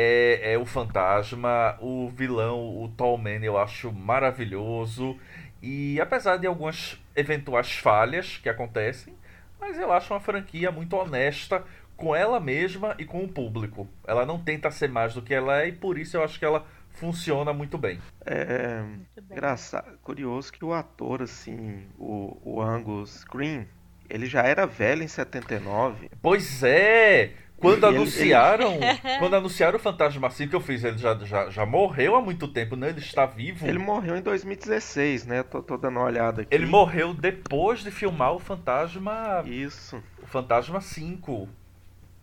[0.48, 5.18] é, é, o fantasma, o vilão, o Tallman, eu acho maravilhoso.
[5.62, 9.14] E apesar de algumas eventuais falhas que acontecem,
[9.60, 11.62] mas eu acho uma franquia muito honesta
[11.94, 13.86] com ela mesma e com o público.
[14.06, 16.44] Ela não tenta ser mais do que ela é e por isso eu acho que
[16.46, 18.00] ela funciona muito bem.
[18.24, 18.82] É
[19.30, 23.66] engraçado, curioso que o ator, assim, o, o Angus Green,
[24.08, 26.10] ele já era velho em 79.
[26.22, 27.34] Pois é!
[27.58, 29.00] Quando ele, anunciaram, ele...
[29.18, 32.46] quando anunciaram o Fantasma 5 que eu fiz, ele já, já, já morreu há muito
[32.46, 32.90] tempo, né?
[32.90, 33.66] Ele está vivo.
[33.66, 35.42] Ele morreu em 2016, né?
[35.42, 36.54] Tô, tô dando uma olhada aqui.
[36.54, 39.42] Ele morreu depois de filmar o Fantasma.
[39.46, 40.02] Isso.
[40.22, 41.48] O Fantasma 5.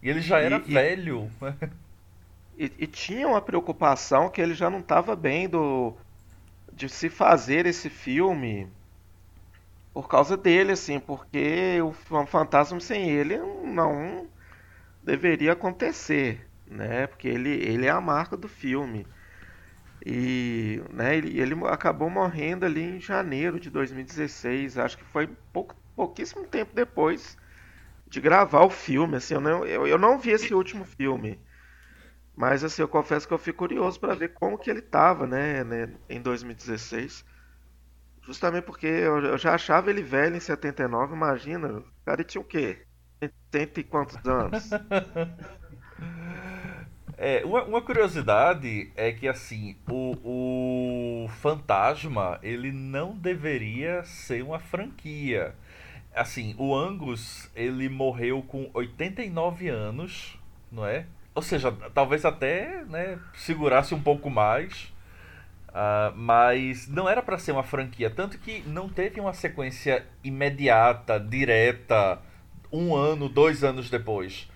[0.04, 1.32] E ele já era e, velho.
[2.58, 5.96] E, e, tinha uma preocupação que ele já não estava bem do
[6.72, 8.68] de se fazer esse filme
[9.94, 11.94] por causa dele, assim, porque o
[12.26, 14.28] fantasma sem ele não
[15.04, 17.08] deveria acontecer, né?
[17.08, 19.06] Porque ele, ele é a marca do filme.
[20.06, 24.78] E né, ele, ele acabou morrendo ali em janeiro de 2016.
[24.78, 27.38] Acho que foi pouco, pouquíssimo tempo depois
[28.08, 29.18] de gravar o filme.
[29.18, 31.40] Assim, eu, não, eu, eu não vi esse último filme.
[32.36, 35.64] Mas assim, eu confesso que eu fico curioso para ver como que ele estava né,
[35.64, 37.24] né, em 2016.
[38.24, 41.80] Justamente porque eu, eu, já achava ele velho em 79, imagina.
[41.80, 42.86] O cara tinha o quê?
[43.52, 44.70] Cento e quantos anos?
[47.16, 54.60] É, uma, uma, curiosidade é que assim, o, o Fantasma ele não deveria ser uma
[54.60, 55.56] franquia.
[56.14, 60.38] Assim, o Angus ele morreu com 89 anos,
[60.72, 61.06] não é?
[61.36, 64.92] Ou seja, talvez até né, segurasse um pouco mais.
[65.70, 71.20] Uh, mas não era para ser uma franquia, tanto que não teve uma sequência imediata,
[71.20, 72.22] direta,
[72.74, 74.50] um ano, dois anos depois.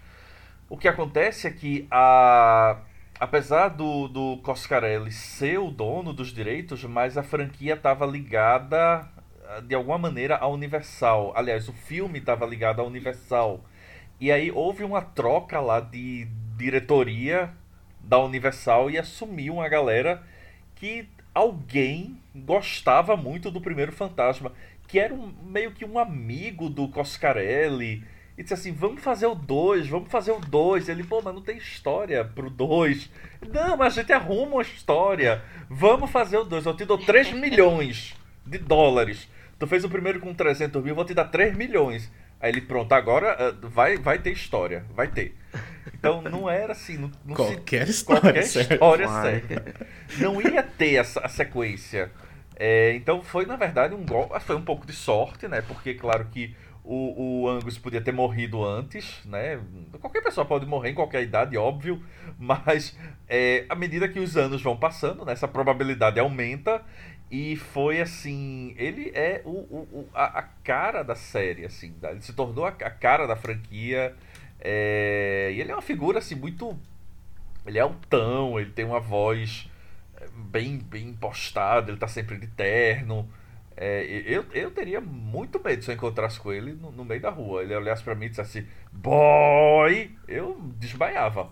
[0.68, 2.80] O que acontece é que, a,
[3.20, 9.08] apesar do, do Coscarelli ser o dono dos direitos, mas a franquia estava ligada
[9.48, 11.32] ah, de alguma maneira à Universal.
[11.36, 13.64] Aliás, o filme estava ligado à Universal.
[14.20, 16.28] E aí houve uma troca lá de
[16.58, 17.54] diretoria
[18.02, 20.24] da Universal e assumiu uma galera
[20.76, 24.52] que alguém gostava muito do primeiro Fantasma,
[24.88, 28.04] que era um, meio que um amigo do Coscarelli.
[28.38, 30.90] E disse assim: vamos fazer o 2, vamos fazer o 2.
[30.90, 33.10] Ele, pô, mas não tem história pro 2.
[33.52, 35.42] Não, mas a gente arruma uma história.
[35.70, 36.66] Vamos fazer o 2.
[36.66, 39.28] Eu te dou 3 milhões de dólares.
[39.60, 42.12] Tu fez o primeiro com 300 mil, vou te dar 3 milhões.
[42.40, 45.36] Aí ele, pronto, agora uh, vai, vai ter história, vai ter.
[45.92, 46.98] Então não era assim.
[46.98, 48.74] Não, não qualquer se, história, qualquer certo.
[48.74, 49.76] história certa.
[50.20, 52.12] Não ia ter essa a sequência.
[52.60, 54.40] É, então foi, na verdade, um golpe.
[54.40, 55.62] Foi um pouco de sorte, né?
[55.62, 59.60] Porque, claro que o, o Angus podia ter morrido antes, né?
[60.00, 62.02] Qualquer pessoa pode morrer em qualquer idade, óbvio.
[62.40, 66.84] Mas é, à medida que os anos vão passando, né, essa probabilidade aumenta.
[67.30, 72.32] E foi assim, ele é o, o, a, a, cara da série, assim, ele se
[72.32, 74.16] tornou a, a cara da franquia.
[74.62, 76.76] É, e ele é uma figura assim muito.
[77.66, 79.70] Ele é altão, ele tem uma voz
[80.36, 83.30] bem, bem impostada, ele tá sempre de terno.
[83.76, 87.30] É, eu, eu teria muito medo se eu encontrasse com ele no, no meio da
[87.30, 87.62] rua.
[87.62, 90.12] Ele olhasse para mim e dissesse boy!
[90.28, 91.52] Eu desmaiava.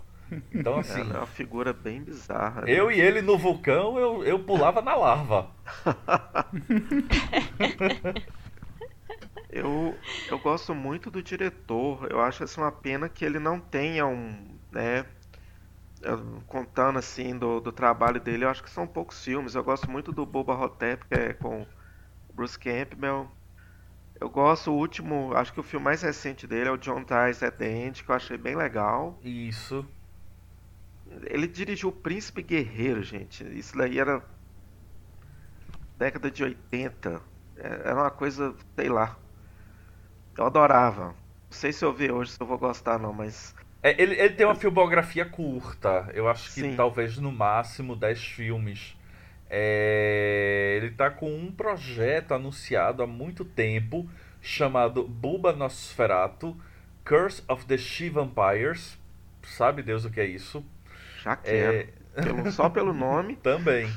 [0.51, 1.01] Então, assim.
[1.01, 2.61] É, uma figura bem bizarra.
[2.61, 2.71] Né?
[2.71, 5.51] Eu e ele no vulcão, eu, eu pulava na lava.
[9.51, 9.95] eu,
[10.29, 12.07] eu gosto muito do diretor.
[12.09, 14.35] Eu acho assim, uma pena que ele não tenha um.
[14.71, 15.05] Né,
[16.47, 19.55] contando assim do, do trabalho dele, eu acho que são poucos filmes.
[19.55, 21.65] Eu gosto muito do Boba Hotep, que é com
[22.33, 23.29] Bruce Campbell.
[24.19, 27.43] Eu gosto, o último, acho que o filme mais recente dele é o John Dies
[27.43, 29.19] at the End, que eu achei bem legal.
[29.23, 29.85] Isso.
[31.23, 33.43] Ele dirigiu o Príncipe Guerreiro, gente.
[33.57, 34.23] Isso daí era
[35.97, 37.21] década de 80.
[37.57, 39.17] É, era uma coisa, sei lá.
[40.37, 41.07] Eu adorava.
[41.07, 41.15] Não
[41.51, 43.55] sei se eu ver hoje se eu vou gostar não, mas
[43.85, 46.09] é, ele, ele tem uma filmografia curta.
[46.15, 46.75] Eu acho que Sim.
[46.75, 48.97] talvez no máximo 10 filmes.
[49.47, 54.09] É, ele está com um projeto anunciado há muito tempo
[54.41, 56.59] chamado Bulba Nosferatu
[57.05, 58.97] Curse of the She-Vampires.
[59.43, 60.65] Sabe Deus o que é isso?
[61.21, 61.75] Já quero.
[62.15, 62.23] É...
[62.23, 63.35] Pelo, só pelo nome.
[63.35, 63.87] Também.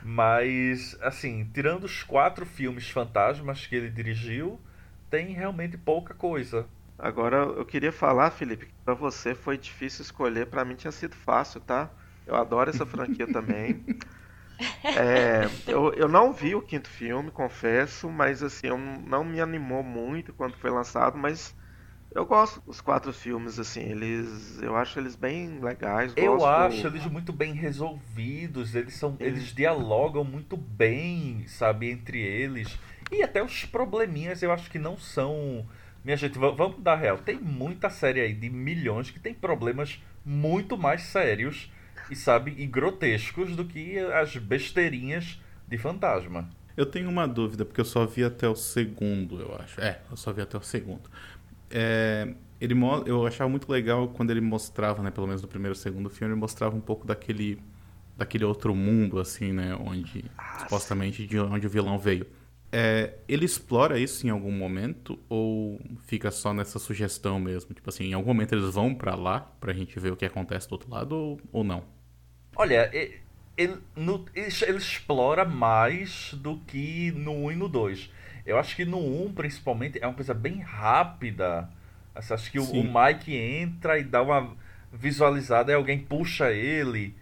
[0.00, 4.60] Mas, assim, tirando os quatro filmes fantasmas que ele dirigiu,
[5.10, 6.68] tem realmente pouca coisa.
[6.98, 11.14] Agora, eu queria falar, Felipe, que pra você foi difícil escolher, para mim tinha sido
[11.16, 11.94] fácil, tá?
[12.26, 13.82] Eu adoro essa franquia também.
[14.90, 19.82] É, eu, eu não vi o quinto filme, confesso, mas assim, eu não me animou
[19.82, 21.54] muito quando foi lançado, mas
[22.14, 24.60] Eu gosto dos quatro filmes, assim, eles.
[24.62, 26.14] Eu acho eles bem legais.
[26.16, 29.16] Eu acho eles muito bem resolvidos, eles são.
[29.20, 32.76] Eles dialogam muito bem, sabe, entre eles.
[33.10, 35.66] E até os probleminhas eu acho que não são.
[36.04, 37.18] Minha gente, vamos dar real.
[37.18, 41.70] Tem muita série aí de milhões que tem problemas muito mais sérios
[42.10, 46.48] e sabe, e grotescos do que as besteirinhas de fantasma.
[46.76, 49.80] Eu tenho uma dúvida, porque eu só vi até o segundo, eu acho.
[49.80, 51.10] É, eu só vi até o segundo.
[51.70, 55.78] É, ele, eu achava muito legal quando ele mostrava, né, pelo menos no primeiro e
[55.78, 57.60] segundo filme, ele mostrava um pouco daquele,
[58.16, 62.26] daquele outro mundo, assim, né, onde, ah, supostamente, de onde o vilão veio.
[62.70, 67.74] É, ele explora isso em algum momento ou fica só nessa sugestão mesmo?
[67.74, 70.68] Tipo assim, em algum momento eles vão para lá pra gente ver o que acontece
[70.68, 71.82] do outro lado ou, ou não?
[72.54, 72.90] Olha,
[73.56, 78.10] ele, no, ele, ele, explora mais do que no 1 e no 2.
[78.44, 81.68] Eu acho que no 1, principalmente, é uma coisa bem rápida.
[82.14, 84.56] Acho que o, o, Mike entra e dá uma
[84.92, 87.14] visualizada e alguém puxa ele.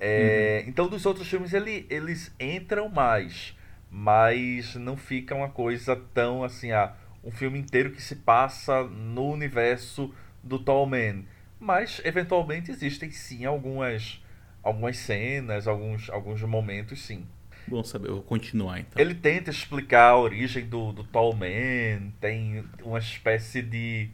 [0.00, 0.70] É, uhum.
[0.70, 3.56] Então, dos outros filmes, ele, eles entram mais.
[3.90, 9.30] Mas não fica uma coisa tão assim, ah, um filme inteiro que se passa no
[9.30, 11.24] universo do Tall Man.
[11.58, 14.20] Mas, eventualmente, existem sim algumas
[14.62, 17.26] algumas cenas, alguns, alguns momentos, sim.
[17.66, 19.00] Bom saber, eu vou continuar então.
[19.00, 24.10] Ele tenta explicar a origem do, do Tall Man, tem uma espécie de,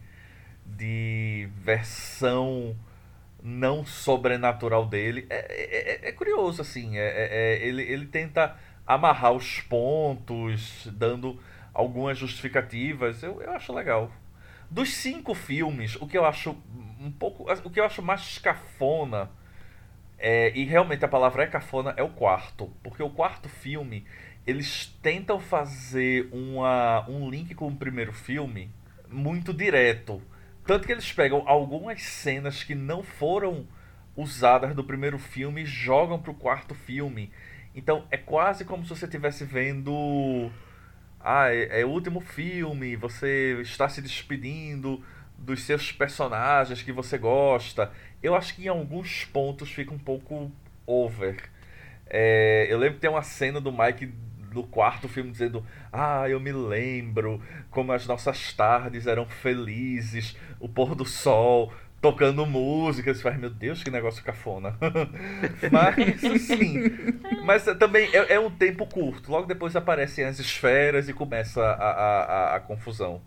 [0.67, 2.77] de versão
[3.43, 5.27] não sobrenatural dele.
[5.31, 6.99] É, é, é, é curioso, assim.
[6.99, 8.57] É, é, é, ele, ele tenta
[8.87, 11.41] amarrar os pontos, dando
[11.73, 13.23] algumas justificativas.
[13.23, 14.11] Eu, eu acho legal.
[14.71, 16.57] Dos cinco filmes, o que eu acho
[17.01, 17.47] um pouco.
[17.65, 19.31] O que eu acho mais escafona
[20.19, 22.73] é, e realmente a palavra é cafona é o quarto.
[22.83, 24.07] Porque o quarto filme,
[24.47, 28.71] eles tentam fazer uma, um link com o primeiro filme
[29.09, 30.23] muito direto.
[30.67, 33.67] Tanto que eles pegam algumas cenas que não foram
[34.17, 37.31] usadas do primeiro filme e jogam pro quarto filme.
[37.75, 40.51] Então é quase como se você estivesse vendo.
[41.21, 45.03] Ah, é, é o último filme, você está se despedindo
[45.37, 47.91] dos seus personagens que você gosta.
[48.23, 50.51] Eu acho que em alguns pontos fica um pouco
[50.87, 51.51] over.
[52.07, 54.13] É, eu lembro que tem uma cena do Mike
[54.53, 60.69] no quarto filme dizendo: Ah, eu me lembro como as nossas tardes eram felizes, o
[60.69, 61.73] pôr do sol,
[62.05, 63.15] tocando música.
[63.15, 64.77] Você faz, meu Deus, que negócio cafona.
[65.73, 66.75] mas, sim.
[67.43, 69.33] Mas também é, é, um tempo curto.
[69.33, 73.23] Logo depois aparecem as esferas e começa a, a, a, a confusão.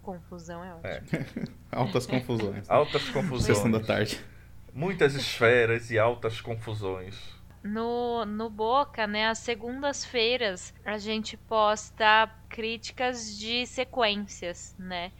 [0.00, 0.86] Confusão é ótimo.
[0.86, 1.46] É.
[1.70, 2.70] altas confusões.
[2.70, 3.44] Altas confusões.
[3.44, 4.18] Sessão da tarde.
[4.72, 7.34] Muitas esferas e altas confusões.
[7.62, 15.12] No, no Boca, né, às segundas-feiras, a gente posta críticas de sequências, né?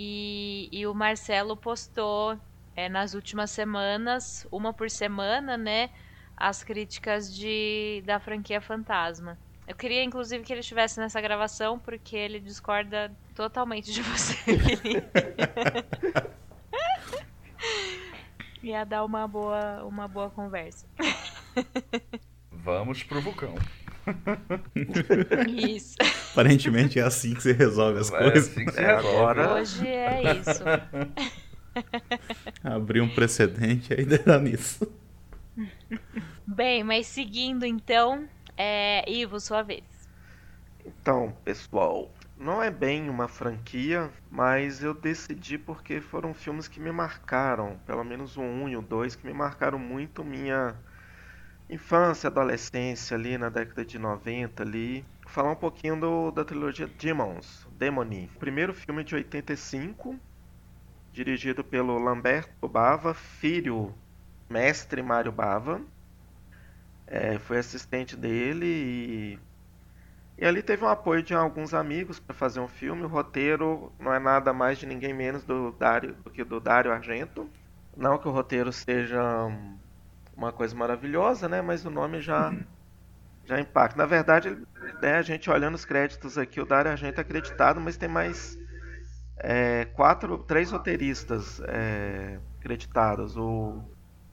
[0.00, 2.38] E, e o Marcelo postou
[2.76, 5.90] é, nas últimas semanas, uma por semana, né?
[6.36, 9.36] As críticas de, da franquia Fantasma.
[9.66, 14.36] Eu queria, inclusive, que ele estivesse nessa gravação, porque ele discorda totalmente de você,
[18.62, 20.86] Ia dar uma boa, uma boa conversa.
[22.52, 23.56] Vamos pro vulcão.
[25.46, 25.96] Isso.
[26.32, 28.48] Aparentemente é assim que você resolve as é coisas.
[28.50, 29.08] Assim que você resolve.
[29.08, 29.54] Agora...
[29.54, 30.64] Hoje é isso.
[32.62, 34.90] Abrir um precedente aí dá nisso.
[36.46, 39.84] Bem, mas seguindo então, é, Ivo, sua vez.
[40.84, 46.92] Então, pessoal, não é bem uma franquia, mas eu decidi porque foram filmes que me
[46.92, 50.74] marcaram, pelo menos o 1 e o 2, que me marcaram muito minha
[51.68, 55.04] infância, adolescência ali na década de 90 ali.
[55.26, 58.30] Falar um pouquinho do, da trilogia Demons, Demony.
[58.38, 60.18] Primeiro filme de 85,
[61.12, 63.94] dirigido pelo Lamberto Bava, filho
[64.48, 65.80] mestre Mário Bava.
[67.06, 69.38] É, foi assistente dele e,
[70.38, 73.02] e ali teve um apoio de alguns amigos para fazer um filme.
[73.02, 76.92] O roteiro não é nada mais de ninguém menos do, Dario, do que do Dario
[76.92, 77.48] Argento.
[77.96, 79.20] Não que o roteiro seja
[80.38, 81.60] uma coisa maravilhosa, né?
[81.60, 82.54] Mas o nome já
[83.44, 83.96] já impacta.
[83.96, 84.56] Na verdade,
[85.02, 88.58] né, a gente olhando os créditos aqui, o Dario Argento é acreditado, mas tem mais
[89.38, 93.36] é, quatro, três roteiristas é, acreditados.
[93.36, 93.82] O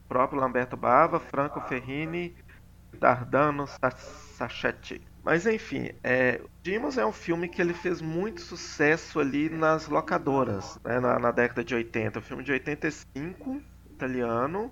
[0.07, 2.35] próprio Lamberto Bava, Franco Ferrini,
[2.99, 5.01] Dardano Sacchetti.
[5.23, 10.77] Mas enfim, é, Dimos é um filme que ele fez muito sucesso ali nas locadoras,
[10.83, 12.19] né, na, na, década de 80.
[12.19, 14.71] O filme de 85, italiano.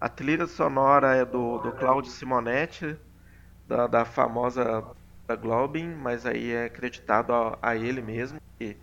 [0.00, 2.96] A trilha sonora é do, do Claudio Simonetti,
[3.66, 4.84] da, da famosa
[5.26, 8.40] da Globin, mas aí é acreditado a, a ele mesmo.
[8.58, 8.76] Que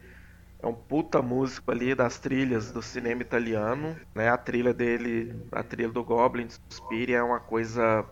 [0.61, 4.29] é um puta músico ali das trilhas do cinema italiano, né?
[4.29, 8.05] A trilha dele, a trilha do Goblin, Suspiria, é uma coisa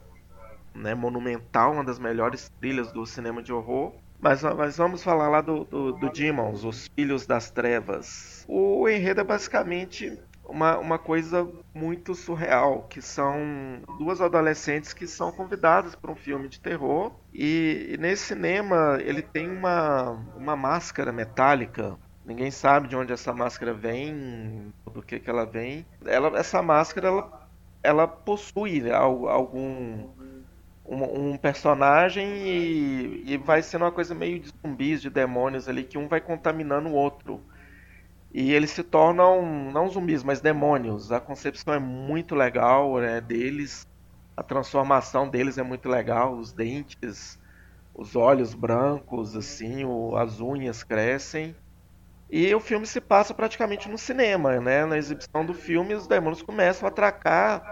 [0.73, 3.93] né, monumental, uma das melhores trilhas do cinema de horror.
[4.19, 8.45] Mas, mas vamos falar lá do, do, do Demons, Os Filhos das Trevas.
[8.47, 10.17] O enredo é basicamente
[10.53, 16.47] uma, uma coisa muito surreal, que são duas adolescentes que são convidadas para um filme
[16.47, 21.97] de terror e, e, nesse cinema ele tem uma, uma máscara metálica.
[22.23, 25.85] Ninguém sabe de onde essa máscara vem, do que, que ela vem.
[26.05, 27.49] Ela, essa máscara ela,
[27.81, 30.07] ela possui algum
[30.85, 35.83] um, um personagem e, e, vai sendo uma coisa meio de zumbis, de demônios ali,
[35.83, 37.41] que um vai contaminando o outro.
[38.33, 41.11] E eles se tornam, não zumbis, mas demônios.
[41.11, 43.85] A concepção é muito legal né, deles,
[44.35, 47.37] a transformação deles é muito legal, os dentes,
[47.93, 51.55] os olhos brancos, assim, o, as unhas crescem.
[52.29, 54.85] E o filme se passa praticamente no cinema, né?
[54.85, 57.63] Na exibição do filme, os demônios começam a atracar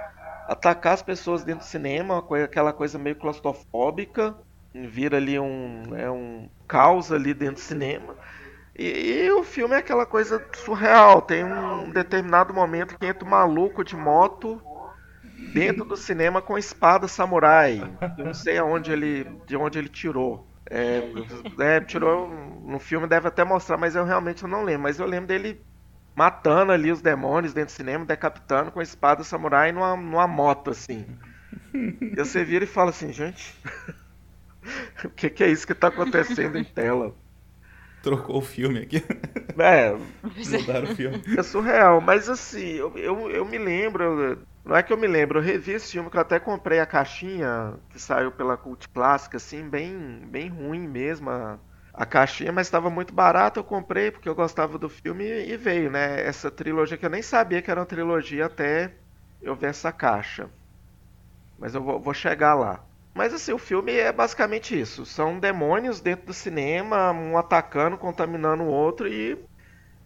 [0.47, 4.37] atacar as pessoas dentro do cinema, aquela coisa meio claustrofóbica,
[4.73, 8.15] vira ali um, é um caos ali dentro do cinema.
[8.77, 11.21] E, e, o filme é aquela coisa surreal.
[11.21, 14.61] Tem um determinado momento que entra um maluco de moto
[15.53, 17.81] dentro do cinema com espada samurai.
[18.17, 20.47] Eu não sei aonde ele, de onde ele tirou.
[20.69, 21.01] É,
[21.59, 22.29] é, tirou
[22.63, 24.83] no filme deve até mostrar, mas eu realmente não lembro.
[24.83, 25.61] Mas eu lembro dele
[26.15, 31.05] matando ali os demônios dentro do cinema, decapitando com espada samurai numa, numa moto, assim.
[31.73, 33.55] E você vira e fala assim, gente,
[35.03, 37.13] o que, que, é isso que tá acontecendo em tela?
[38.01, 38.97] Trocou o filme aqui.
[39.59, 39.91] É.
[40.43, 41.21] Mudaram o filme.
[41.33, 45.39] É surreal, mas assim, eu, eu, eu me lembro, não é que eu me lembro,
[45.39, 49.37] eu revi esse filme que eu até comprei a caixinha que saiu pela Cult Clássica,
[49.37, 51.29] assim, bem, bem ruim mesmo.
[51.29, 51.59] A
[51.93, 55.91] a caixinha, mas estava muito barato, eu comprei porque eu gostava do filme e veio,
[55.91, 56.21] né?
[56.25, 58.97] Essa trilogia que eu nem sabia que era uma trilogia até
[59.41, 60.49] eu ver essa caixa.
[61.57, 62.85] Mas eu vou, vou chegar lá.
[63.13, 65.05] Mas assim, o filme é basicamente isso.
[65.05, 69.37] São demônios dentro do cinema, um atacando, contaminando o outro e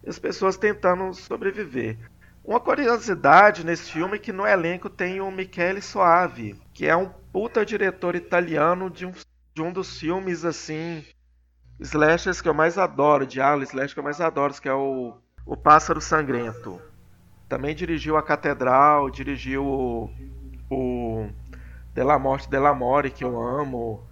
[0.05, 1.97] as pessoas tentando sobreviver.
[2.43, 7.09] Uma curiosidade nesse filme é que no elenco tem o Michele Soave, que é um
[7.33, 9.11] puta diretor italiano de um,
[9.53, 11.03] de um dos filmes assim
[11.79, 15.17] slashers que eu mais adoro, de aula slash que eu mais adoro, que é o,
[15.45, 16.79] o Pássaro Sangrento.
[17.49, 20.09] Também dirigiu a Catedral, dirigiu o,
[20.69, 20.94] o
[21.95, 24.07] Della Morte Della More, que eu amo.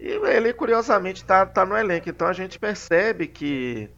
[0.00, 2.08] E ele, curiosamente, tá, tá no elenco.
[2.08, 3.90] Então a gente percebe que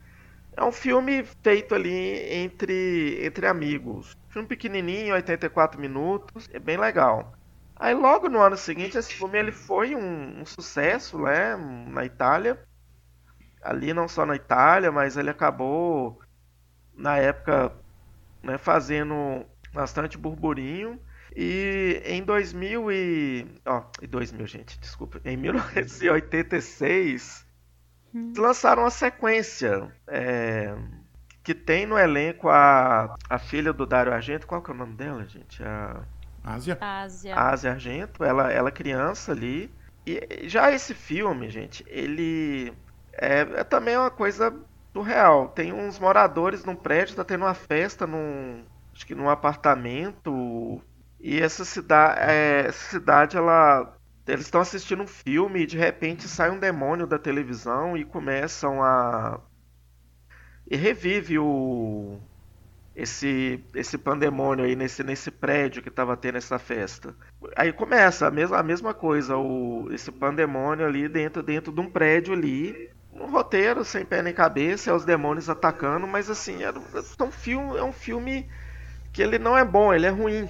[0.57, 1.93] é um filme feito ali
[2.33, 4.16] entre, entre amigos.
[4.31, 7.33] Filme pequenininho, 84 minutos, é bem legal.
[7.76, 12.59] Aí logo no ano seguinte, esse filme ele foi um, um sucesso né, na Itália
[13.62, 16.20] ali não só na Itália, mas ele acabou
[16.95, 17.72] na época
[18.43, 21.01] né, fazendo bastante burburinho.
[21.41, 27.47] E em 2000 e ó, oh, 2000, gente, desculpa, em 1986
[28.12, 28.32] hum.
[28.36, 30.74] lançaram uma sequência é,
[31.45, 34.97] que tem no elenco a, a filha do Dario Argento, qual que é o nome
[34.97, 35.62] dela, gente?
[35.62, 36.03] A
[36.43, 36.76] Ásia.
[36.80, 37.36] Ásia.
[37.36, 39.72] Ásia Argento, ela ela criança ali.
[40.05, 42.72] E já esse filme, gente, ele
[43.12, 44.53] é, é também uma coisa
[44.93, 45.51] surreal.
[45.51, 50.82] Tem uns moradores num prédio, tá tendo uma festa num, acho que num apartamento.
[51.21, 53.95] E essa cidade, é, essa cidade ela
[54.27, 58.83] eles estão assistindo um filme e de repente sai um demônio da televisão e começam
[58.83, 59.41] a
[60.71, 62.19] e revive o
[62.95, 67.14] esse esse pandemônio aí nesse nesse prédio que estava tendo essa festa.
[67.57, 71.91] Aí começa a mesma a mesma coisa, o esse pandemônio ali dentro dentro de um
[71.91, 72.91] prédio ali
[73.21, 77.31] um roteiro sem pé nem cabeça, é os demônios atacando, mas assim, é, é, um
[77.31, 78.49] filme, é um filme
[79.12, 80.49] que ele não é bom, ele é ruim.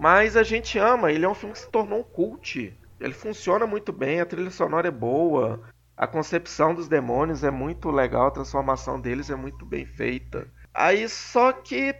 [0.00, 2.74] Mas a gente ama, ele é um filme que se tornou um cult.
[2.98, 5.60] Ele funciona muito bem, a trilha sonora é boa,
[5.94, 10.48] a concepção dos demônios é muito legal, a transformação deles é muito bem feita.
[10.72, 11.94] Aí só que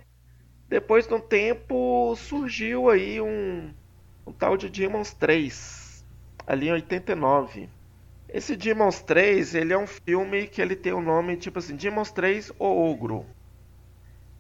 [0.67, 3.71] depois de um tempo surgiu aí um,
[4.27, 6.03] um tal de Demons 3,
[6.47, 7.69] ali em 89.
[8.31, 11.77] Esse Demons 3, ele é um filme que ele tem o um nome tipo assim,
[11.77, 13.27] Demons 3 O Ogro.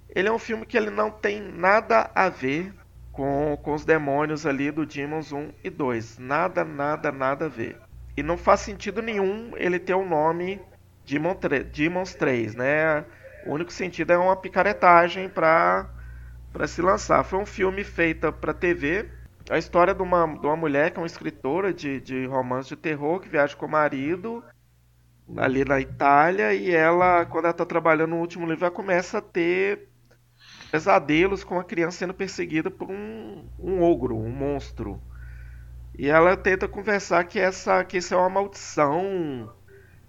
[0.08, 2.79] Ele é um filme que ele não tem nada a ver
[3.12, 6.18] com, com os demônios ali do Demons 1 e 2.
[6.18, 7.76] Nada, nada, nada a ver.
[8.16, 10.60] E não faz sentido nenhum ele ter o um nome
[11.06, 13.04] Demon 3, Demons 3, né?
[13.46, 15.88] O único sentido é uma picaretagem para
[16.66, 17.24] se lançar.
[17.24, 19.08] Foi um filme feito para TV,
[19.48, 22.76] a história de uma, de uma mulher que é uma escritora de, de romance de
[22.76, 24.44] terror que viaja com o marido
[25.36, 29.22] ali na Itália e ela, quando ela está trabalhando no último livro, ela começa a
[29.22, 29.89] ter
[30.70, 35.00] pesadelos com a criança sendo perseguida por um, um ogro, um monstro.
[35.98, 39.52] E ela tenta conversar que essa que isso é uma maldição,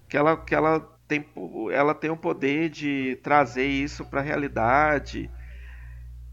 [0.07, 1.25] que ela que ela tem
[1.73, 5.29] ela tem o poder de trazer isso para a realidade.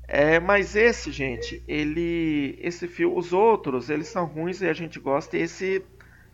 [0.06, 4.98] É, mas esse, gente, ele esse filme, os outros, eles são ruins e a gente
[4.98, 5.84] gosta, e esse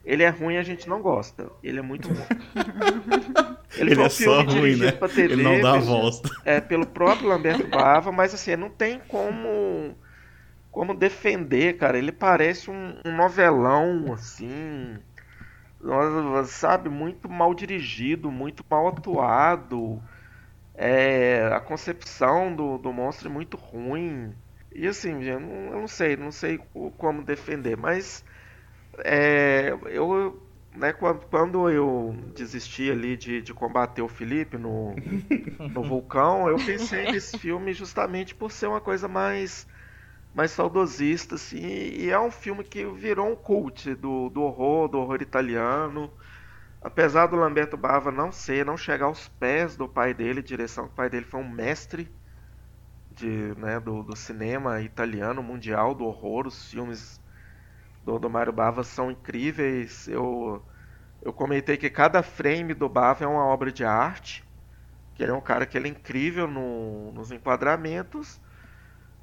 [0.05, 1.51] ele é ruim e a gente não gosta.
[1.63, 2.27] Ele é muito ruim.
[3.77, 4.93] Ele, ele é só ruim, né?
[4.93, 6.23] TV, ele não dá a voz.
[6.45, 9.97] É, pelo próprio Lamberto Bava, mas assim, não tem como
[10.71, 11.99] como defender, cara.
[11.99, 14.97] Ele parece um, um novelão, assim.
[16.47, 20.01] Sabe, muito mal dirigido, muito mal atuado.
[20.75, 24.33] É, a concepção do, do monstro é muito ruim.
[24.75, 26.61] E assim, eu não, eu não sei, não sei
[26.99, 28.25] como defender, mas
[29.05, 30.43] é, eu,
[30.75, 35.01] né, quando, eu desisti ali de, de combater o Felipe no,
[35.75, 39.67] no vulcão, eu pensei nesse filme justamente por ser uma coisa mais
[40.35, 44.99] mais saudosista, assim, e é um filme que virou um cult do, do horror, do
[44.99, 46.13] horror italiano.
[46.83, 50.91] Apesar do Lamberto Bava não ser, não chegar aos pés do pai dele, direção, o
[50.91, 52.15] pai dele foi um mestre
[53.11, 57.21] de, né, do, do cinema italiano, mundial, do horror, os filmes
[58.05, 60.09] do, do Mário Bava são incríveis.
[60.09, 60.63] Eu,
[61.23, 64.45] eu comentei que cada frame do Bava é uma obra de arte,
[65.15, 68.41] que ele é um cara que ele é incrível no, nos enquadramentos,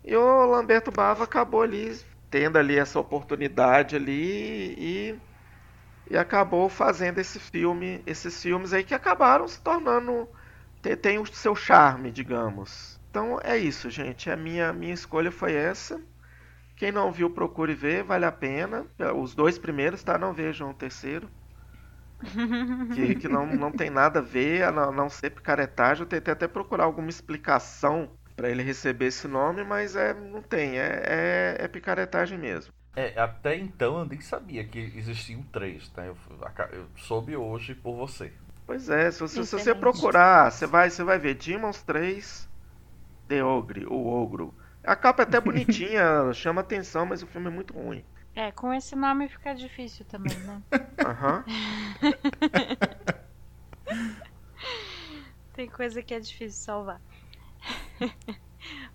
[0.04, 5.22] e o Lamberto Bava acabou ali tendo ali essa oportunidade ali e,
[6.10, 10.30] e acabou fazendo esse filme, esses filmes aí que acabaram se tornando
[10.82, 13.00] tem, tem o seu charme, digamos.
[13.10, 14.30] Então é isso, gente.
[14.30, 16.02] A minha minha escolha foi essa.
[16.82, 18.88] Quem não viu, procure ver, vale a pena.
[19.16, 20.18] Os dois primeiros, tá?
[20.18, 21.30] Não vejam o terceiro.
[22.96, 26.02] que, que não, não tem nada a ver, a não, não ser picaretagem.
[26.02, 30.80] Eu tentei até procurar alguma explicação para ele receber esse nome, mas é, não tem,
[30.80, 32.74] é, é, é, picaretagem mesmo.
[32.96, 36.04] É, até então eu nem sabia que existiam três, tá?
[36.04, 36.18] Eu,
[36.72, 38.34] eu soube hoje por você.
[38.66, 42.50] Pois é, se você, se você procurar, você vai, você vai ver Demons 3,
[43.28, 44.52] The Ogre, o Ogro.
[44.84, 48.04] A capa é até bonitinha, chama atenção, mas o filme é muito ruim.
[48.36, 50.62] É, com esse nome fica difícil também, né?
[51.04, 51.44] Aham.
[55.54, 57.02] Tem coisa que é difícil salvar.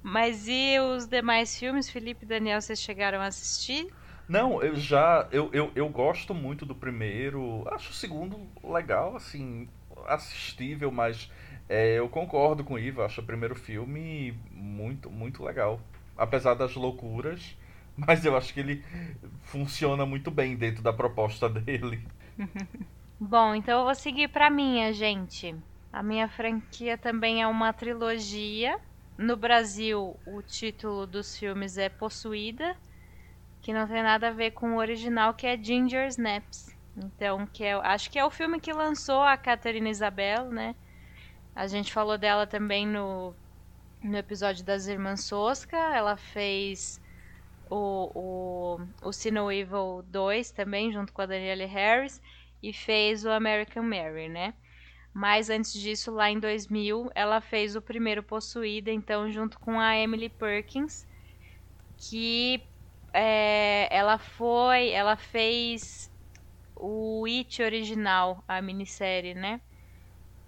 [0.03, 3.87] Mas e os demais filmes, Felipe e Daniel, vocês chegaram a assistir?
[4.29, 5.29] Não, eu já.
[5.31, 7.65] Eu, eu, eu gosto muito do primeiro.
[7.73, 9.69] Acho o segundo legal, assim,
[10.07, 11.31] assistível, mas
[11.69, 13.03] é, eu concordo com o Ivo.
[13.03, 15.81] Acho o primeiro filme muito, muito legal.
[16.17, 17.57] Apesar das loucuras,
[17.97, 18.85] mas eu acho que ele
[19.43, 22.01] funciona muito bem dentro da proposta dele.
[23.19, 25.55] Bom, então eu vou seguir pra minha, gente.
[25.93, 28.79] A minha franquia também é uma trilogia.
[29.17, 32.77] No Brasil, o título dos filmes é Possuída,
[33.63, 36.67] que não tem nada a ver com o original, que é Ginger Snaps.
[36.97, 40.75] Então, que é, acho que é o filme que lançou a Catarina Isabel, né?
[41.57, 43.35] A gente falou dela também no,
[44.03, 45.75] no episódio das Irmãs Sosca.
[45.77, 47.01] Ela fez
[47.71, 52.21] o, o, o Sino Evil 2 também, junto com a Danielle Harris.
[52.63, 54.53] E fez o American Mary, né?
[55.15, 59.97] Mas antes disso, lá em 2000, ela fez o primeiro Possuída, então, junto com a
[59.97, 61.07] Emily Perkins,
[61.97, 62.69] que
[63.15, 66.13] é, ela foi, ela fez
[66.75, 69.63] o It original, a minissérie, né?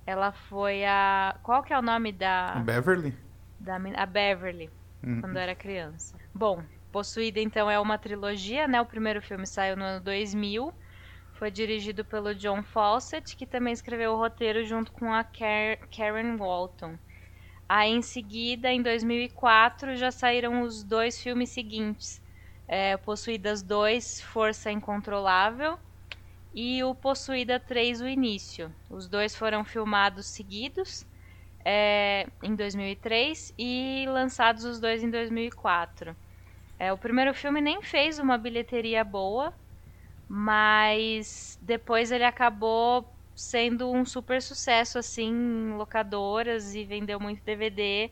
[0.09, 1.39] Ela foi a.
[1.43, 2.55] Qual que é o nome da.
[2.55, 3.15] A Beverly?
[3.61, 4.71] Da, a Beverly,
[5.03, 5.21] uhum.
[5.21, 6.17] quando era criança.
[6.35, 8.81] Bom, Possuída então é uma trilogia, né?
[8.81, 10.73] O primeiro filme saiu no ano 2000
[11.35, 16.99] foi dirigido pelo John Fawcett, que também escreveu o roteiro junto com a Karen Walton.
[17.69, 22.21] Aí, em seguida, em 2004, já saíram os dois filmes seguintes:
[22.67, 25.79] é, Possuídas 2, Força Incontrolável,
[26.55, 28.75] e o Possuída 3, O Início.
[28.89, 31.07] Os dois foram filmados seguidos
[31.65, 36.17] é, em 2003 e lançados os dois em 2004.
[36.79, 39.53] É, o primeiro filme nem fez uma bilheteria boa,
[40.29, 48.11] mas depois ele acabou sendo um super sucesso assim em locadoras e vendeu muito DVD.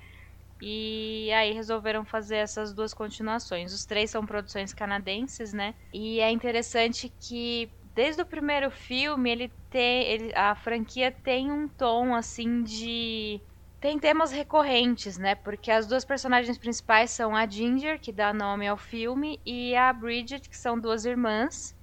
[0.60, 3.72] E aí resolveram fazer essas duas continuações.
[3.72, 5.74] Os três são produções canadenses, né?
[5.92, 11.68] E é interessante que desde o primeiro filme ele tem, ele, a franquia tem um
[11.68, 13.42] tom assim de
[13.80, 15.34] tem temas recorrentes, né?
[15.34, 19.92] Porque as duas personagens principais são a Ginger, que dá nome ao filme, e a
[19.92, 21.74] Bridget, que são duas irmãs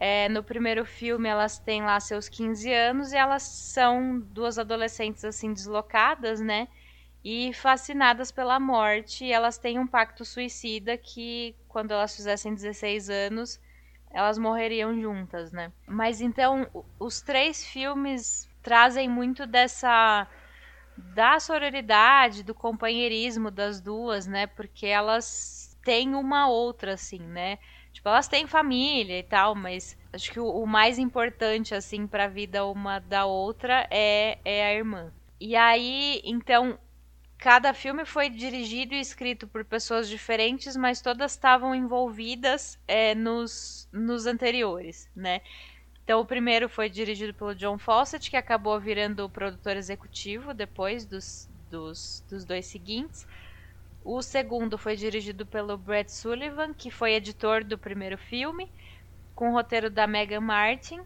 [0.00, 5.24] É, no primeiro filme, elas têm lá seus 15 anos e elas são duas adolescentes
[5.24, 6.68] assim deslocadas, né?
[7.24, 9.30] E fascinadas pela morte.
[9.30, 13.58] Elas têm um pacto suicida que, quando elas fizessem 16 anos,
[14.12, 15.72] elas morreriam juntas, né?
[15.86, 16.66] Mas então,
[16.98, 20.26] os três filmes trazem muito dessa
[20.96, 24.46] da sororidade, do companheirismo das duas, né?
[24.46, 27.58] Porque elas têm uma outra, assim, né?
[27.92, 32.28] Tipo, elas têm família e tal, mas acho que o, o mais importante, assim, pra
[32.28, 35.12] vida uma da outra é, é a irmã.
[35.40, 36.78] E aí, então,
[37.40, 43.88] cada filme foi dirigido e escrito por pessoas diferentes, mas todas estavam envolvidas é, nos,
[43.90, 45.40] nos anteriores, né?
[46.04, 51.06] Então, o primeiro foi dirigido pelo John Fawcett, que acabou virando o produtor executivo depois
[51.06, 53.26] dos, dos, dos dois seguintes.
[54.04, 58.70] O segundo foi dirigido pelo Brett Sullivan, que foi editor do primeiro filme,
[59.34, 61.00] com o roteiro da Megan Martin.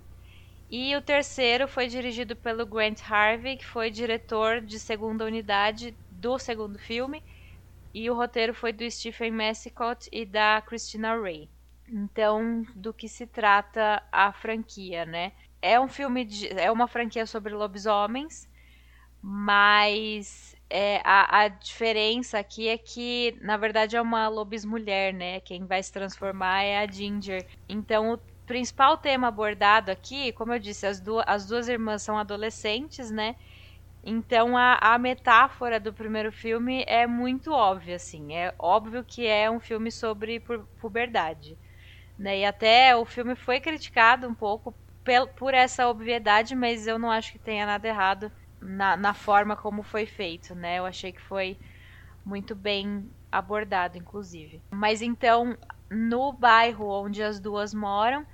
[0.68, 6.38] E o terceiro foi dirigido pelo Grant Harvey, que foi diretor de segunda unidade do
[6.38, 7.22] segundo filme.
[7.92, 11.50] E o roteiro foi do Stephen Massicott e da Christina Ray.
[11.86, 15.32] Então, do que se trata a franquia, né?
[15.60, 18.48] É um filme de, é uma franquia sobre lobisomens,
[19.22, 25.40] mas é, a, a, diferença aqui é que, na verdade, é uma lobismulher, né?
[25.40, 27.46] Quem vai se transformar é a Ginger.
[27.68, 32.18] Então, o principal tema abordado aqui, como eu disse, as, du as duas irmãs são
[32.18, 33.36] adolescentes, né?
[34.06, 38.34] Então, a, a metáfora do primeiro filme é muito óbvia, assim.
[38.34, 41.58] É óbvio que é um filme sobre pu puberdade.
[42.18, 42.40] Né?
[42.40, 44.74] E até o filme foi criticado um pouco
[45.36, 48.30] por essa obviedade, mas eu não acho que tenha nada errado
[48.60, 50.78] na, na forma como foi feito, né?
[50.78, 51.58] Eu achei que foi
[52.24, 54.62] muito bem abordado, inclusive.
[54.70, 55.56] Mas então,
[55.90, 58.26] no bairro onde as duas moram,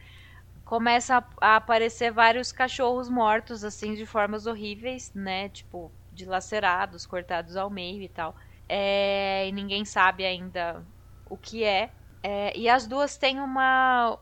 [0.71, 5.49] começa a, aparecer vários cachorros mortos, assim, de formas horríveis, né?
[5.49, 8.37] Tipo, dilacerados, cortados ao meio e tal.
[8.68, 10.87] É, e ninguém sabe ainda
[11.27, 11.91] o que é.
[12.23, 12.57] é.
[12.57, 14.16] E as duas têm uma.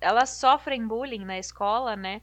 [0.00, 2.22] Elas sofrem bullying na escola, né?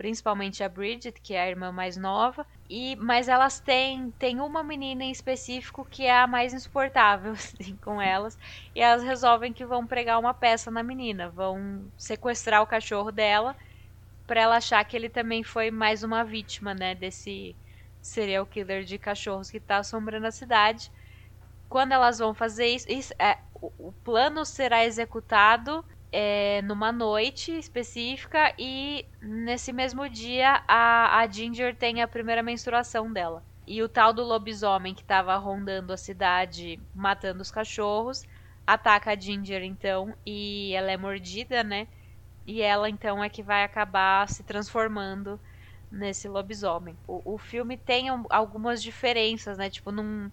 [0.00, 2.46] Principalmente a Bridget, que é a irmã mais nova.
[2.70, 7.76] E, mas elas têm, têm uma menina em específico que é a mais insuportável assim,
[7.76, 8.38] com elas.
[8.74, 11.28] E elas resolvem que vão pregar uma peça na menina.
[11.28, 13.54] Vão sequestrar o cachorro dela
[14.26, 16.94] para ela achar que ele também foi mais uma vítima, né?
[16.94, 17.54] Desse
[18.00, 20.90] serial killer de cachorros que está assombrando a cidade.
[21.68, 27.52] Quando elas vão fazer isso, isso é, o, o plano será executado é, numa noite
[27.52, 33.42] específica e nesse mesmo dia a, a Ginger tem a primeira menstruação dela.
[33.66, 38.24] E o tal do lobisomem que estava rondando a cidade, matando os cachorros,
[38.66, 41.86] ataca a Ginger então e ela é mordida, né?
[42.46, 45.38] E ela então é que vai acabar se transformando
[45.90, 46.96] nesse lobisomem.
[47.06, 49.70] O, o filme tem algumas diferenças, né?
[49.70, 50.32] Tipo, não,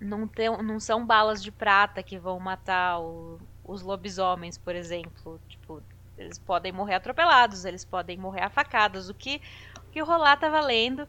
[0.00, 5.40] não, tem, não são balas de prata que vão matar o, os lobisomens, por exemplo.
[5.48, 5.82] Tipo,
[6.16, 9.08] eles podem morrer atropelados, eles podem morrer a facadas.
[9.08, 9.40] O que,
[9.88, 11.06] o que rolar tá valendo.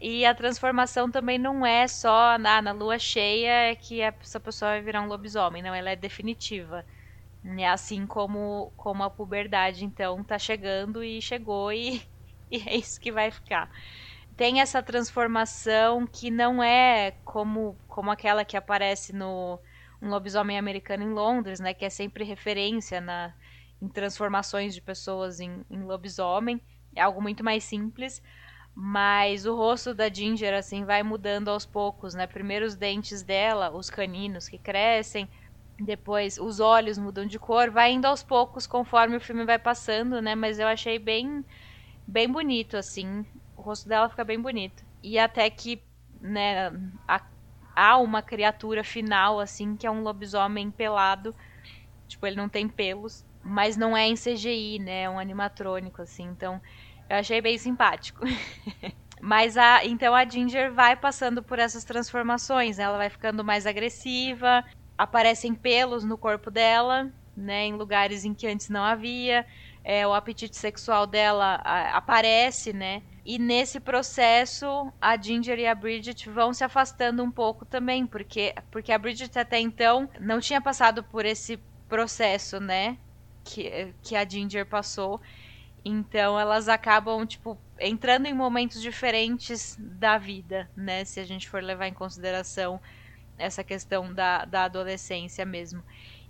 [0.00, 4.82] E a transformação também não é só na, na lua cheia que essa pessoa vai
[4.82, 6.84] virar um lobisomem, não, ela é definitiva.
[7.58, 12.02] É assim como, como a puberdade, então, tá chegando e chegou e,
[12.50, 13.70] e é isso que vai ficar.
[14.36, 19.58] Tem essa transformação que não é como, como aquela que aparece no,
[20.00, 23.34] um lobisomem americano em Londres, né, que é sempre referência na,
[23.80, 26.60] em transformações de pessoas em, em lobisomem.
[26.94, 28.22] É algo muito mais simples,
[28.74, 32.26] mas o rosto da Ginger assim vai mudando aos poucos, né?
[32.26, 35.28] Primeiro os dentes dela, os caninos que crescem,
[35.78, 40.20] depois os olhos mudam de cor, vai indo aos poucos conforme o filme vai passando,
[40.22, 40.34] né?
[40.34, 41.44] Mas eu achei bem
[42.06, 43.24] bem bonito assim.
[43.56, 44.84] O rosto dela fica bem bonito.
[45.02, 45.82] E até que,
[46.20, 46.68] né,
[47.06, 47.20] a
[47.78, 51.32] há uma criatura final, assim, que é um lobisomem pelado.
[52.08, 55.02] Tipo, ele não tem pelos, mas não é em CGI, né?
[55.02, 56.24] É um animatrônico, assim.
[56.24, 56.60] Então,
[57.08, 58.24] eu achei bem simpático.
[59.22, 62.78] mas a, então a Ginger vai passando por essas transformações.
[62.78, 62.84] Né?
[62.84, 64.64] Ela vai ficando mais agressiva,
[64.96, 67.66] aparecem pelos no corpo dela, né?
[67.66, 69.46] Em lugares em que antes não havia.
[69.84, 73.02] É, o apetite sexual dela a, aparece, né?
[73.28, 78.54] E nesse processo, a Ginger e a Bridget vão se afastando um pouco também, porque,
[78.70, 82.96] porque a Bridget até então não tinha passado por esse processo, né?
[83.44, 85.20] Que, que a Ginger passou.
[85.84, 91.04] Então elas acabam, tipo, entrando em momentos diferentes da vida, né?
[91.04, 92.80] Se a gente for levar em consideração
[93.36, 95.84] essa questão da, da adolescência mesmo.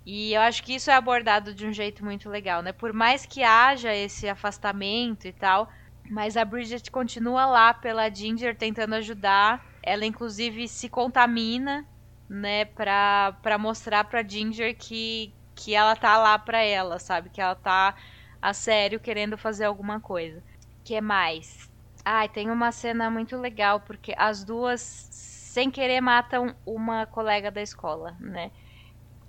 [0.05, 2.73] E eu acho que isso é abordado de um jeito muito legal, né?
[2.73, 5.71] Por mais que haja esse afastamento e tal,
[6.09, 9.63] mas a Bridget continua lá pela Ginger tentando ajudar.
[9.83, 11.85] Ela inclusive se contamina,
[12.27, 17.29] né, pra, pra mostrar pra Ginger que, que ela tá lá pra ela, sabe?
[17.29, 17.95] Que ela tá
[18.41, 20.43] a sério querendo fazer alguma coisa.
[20.83, 21.69] Que mais?
[22.03, 24.81] Ai, tem uma cena muito legal porque as duas
[25.11, 28.51] sem querer matam uma colega da escola, né?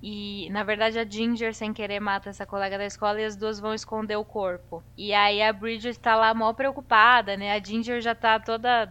[0.03, 3.61] E, na verdade, a Ginger, sem querer, mata essa colega da escola e as duas
[3.61, 4.83] vão esconder o corpo.
[4.97, 7.53] E aí a Bridget tá lá mal preocupada, né?
[7.53, 8.91] A Ginger já tá toda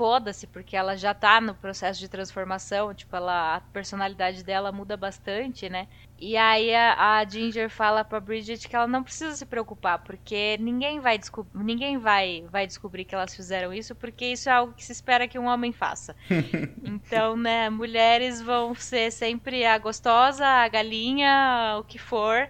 [0.00, 4.96] foda-se, porque ela já tá no processo de transformação, tipo, ela, a personalidade dela muda
[4.96, 5.86] bastante, né?
[6.18, 10.56] E aí a, a, Ginger fala pra Bridget que ela não precisa se preocupar, porque
[10.58, 14.72] ninguém vai descobrir, ninguém vai, vai descobrir que elas fizeram isso, porque isso é algo
[14.72, 16.16] que se espera que um homem faça.
[16.82, 22.48] então, né, mulheres vão ser sempre a gostosa, a galinha, o que for,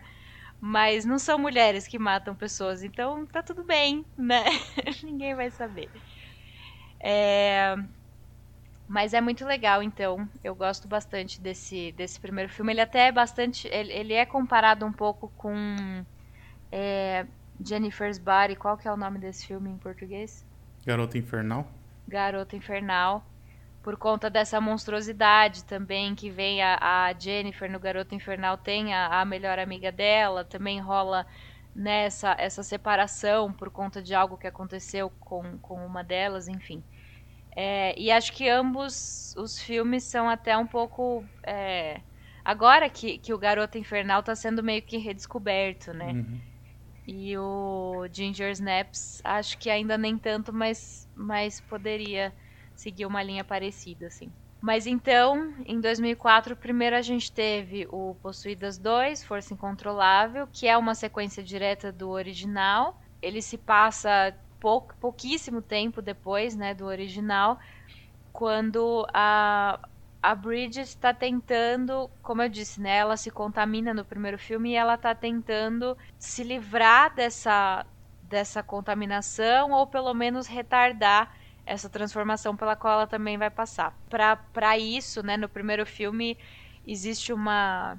[0.61, 4.45] mas não são mulheres que matam pessoas, então tá tudo bem, né?
[5.03, 5.91] ninguém vai saber.
[7.01, 7.77] É...
[8.87, 10.29] Mas é muito legal, então.
[10.43, 12.73] Eu gosto bastante desse, desse primeiro filme.
[12.73, 13.69] Ele até é bastante.
[13.69, 16.05] Ele, ele é comparado um pouco com
[16.73, 17.25] é,
[17.65, 18.57] Jennifer's Body.
[18.57, 20.45] Qual que é o nome desse filme em português?
[20.85, 21.69] Garota Infernal.
[22.09, 23.25] Garota Infernal.
[23.81, 29.21] Por conta dessa monstruosidade também que vem a, a Jennifer no Garota Infernal tem a,
[29.21, 30.45] a melhor amiga dela.
[30.45, 31.25] Também rola
[31.75, 36.83] nessa essa separação por conta de algo que aconteceu com, com uma delas, enfim.
[37.57, 41.25] É, e acho que ambos os filmes são até um pouco.
[41.47, 42.01] É,
[42.45, 46.13] agora que, que o Garoto Infernal está sendo meio que redescoberto, né?
[46.13, 46.41] Uhum.
[47.07, 52.33] E o Ginger Snaps, acho que ainda nem tanto, mas, mas poderia
[52.77, 54.33] seguir uma linha parecida, assim.
[54.61, 60.77] Mas então, em 2004, primeiro a gente teve o Possuídas 2, Força Incontrolável, que é
[60.77, 63.01] uma sequência direta do original.
[63.23, 67.59] Ele se passa pou, pouquíssimo tempo depois né, do original,
[68.33, 69.81] quando a,
[70.23, 74.77] a Bridget está tentando, como eu disse, né, ela se contamina no primeiro filme e
[74.77, 77.87] ela está tentando se livrar dessa,
[78.23, 81.35] dessa contaminação ou pelo menos retardar
[81.71, 83.97] essa transformação pela qual ela também vai passar.
[84.09, 86.37] Para isso, né, no primeiro filme
[86.85, 87.97] existe uma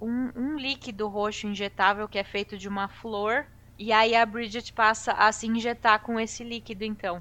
[0.00, 3.44] um, um, líquido roxo injetável que é feito de uma flor
[3.76, 7.20] e aí a Bridget passa a se injetar com esse líquido então,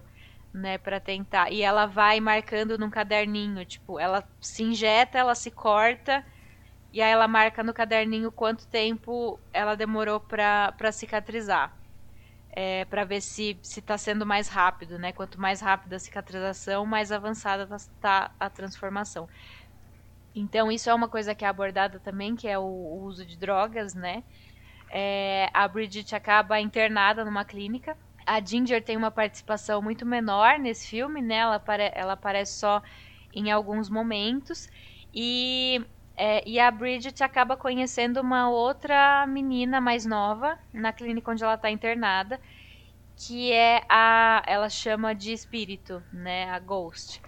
[0.54, 1.52] né, para tentar.
[1.52, 6.24] E ela vai marcando num caderninho, tipo, ela se injeta, ela se corta
[6.93, 11.76] e aí ela marca no caderninho quanto tempo ela demorou para cicatrizar
[12.56, 15.12] é, para ver se está sendo mais rápido, né?
[15.12, 19.28] Quanto mais rápida a cicatrização, mais avançada está a transformação.
[20.34, 23.38] Então isso é uma coisa que é abordada também, que é o, o uso de
[23.38, 24.24] drogas, né?
[24.91, 27.98] É, a Bridget acaba internada numa clínica.
[28.26, 31.38] A Ginger tem uma participação muito menor nesse filme, né?
[31.38, 32.82] Ela, apare ela aparece só
[33.34, 34.68] em alguns momentos.
[35.14, 35.82] E
[36.18, 41.53] é, e a Bridget acaba conhecendo uma outra menina mais nova na clínica onde ela
[41.53, 42.41] está internada,
[43.15, 44.41] que é a.
[44.47, 46.49] Ela chama de espírito, né?
[46.49, 47.22] A Ghost.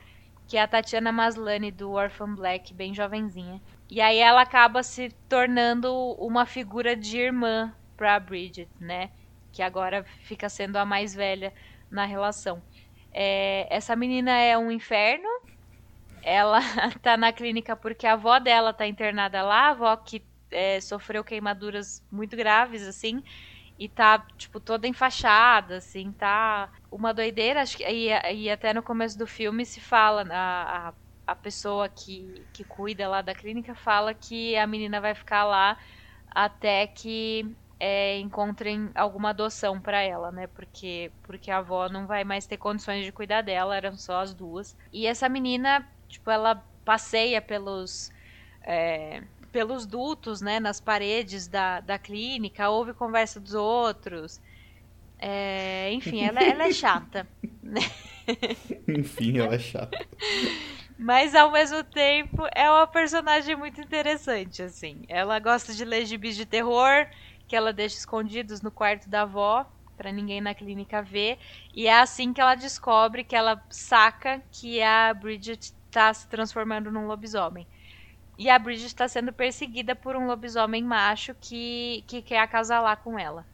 [0.47, 3.61] Que é a Tatiana Maslany do Orphan Black, bem jovenzinha.
[3.87, 9.11] E aí ela acaba se tornando uma figura de irmã pra Bridget, né?
[9.51, 11.53] Que agora fica sendo a mais velha
[11.91, 12.63] na relação.
[13.11, 15.27] É, essa menina é um inferno,
[16.21, 16.59] ela
[17.01, 21.23] tá na clínica porque a avó dela tá internada lá, a avó que é, sofreu
[21.23, 23.23] queimaduras muito graves, assim,
[23.77, 27.61] e tá, tipo, toda enfaixada, assim, tá uma doideira.
[27.61, 30.93] Acho que, e, e até no começo do filme se fala, a, a,
[31.27, 35.77] a pessoa que, que cuida lá da clínica fala que a menina vai ficar lá
[36.29, 40.47] até que é, encontrem alguma adoção para ela, né?
[40.47, 44.33] Porque, porque a avó não vai mais ter condições de cuidar dela, eram só as
[44.33, 44.75] duas.
[44.91, 48.11] E essa menina Tipo, ela passeia pelos.
[48.61, 54.39] É, pelos dutos, né, nas paredes da, da clínica, ouve conversa dos outros.
[55.17, 57.27] É, enfim, ela, ela é chata.
[57.63, 57.81] Né?
[58.87, 59.97] enfim, ela é chata.
[60.97, 65.03] Mas ao mesmo tempo é uma personagem muito interessante, assim.
[65.07, 67.07] Ela gosta de ler gibis de terror,
[67.47, 69.65] que ela deixa escondidos no quarto da avó,
[69.97, 71.37] para ninguém na clínica ver.
[71.73, 76.91] E é assim que ela descobre que ela saca que a Bridget está se transformando
[76.91, 77.67] num lobisomem.
[78.37, 83.19] E a Bridget está sendo perseguida por um lobisomem macho que, que quer acasalar com
[83.19, 83.45] ela.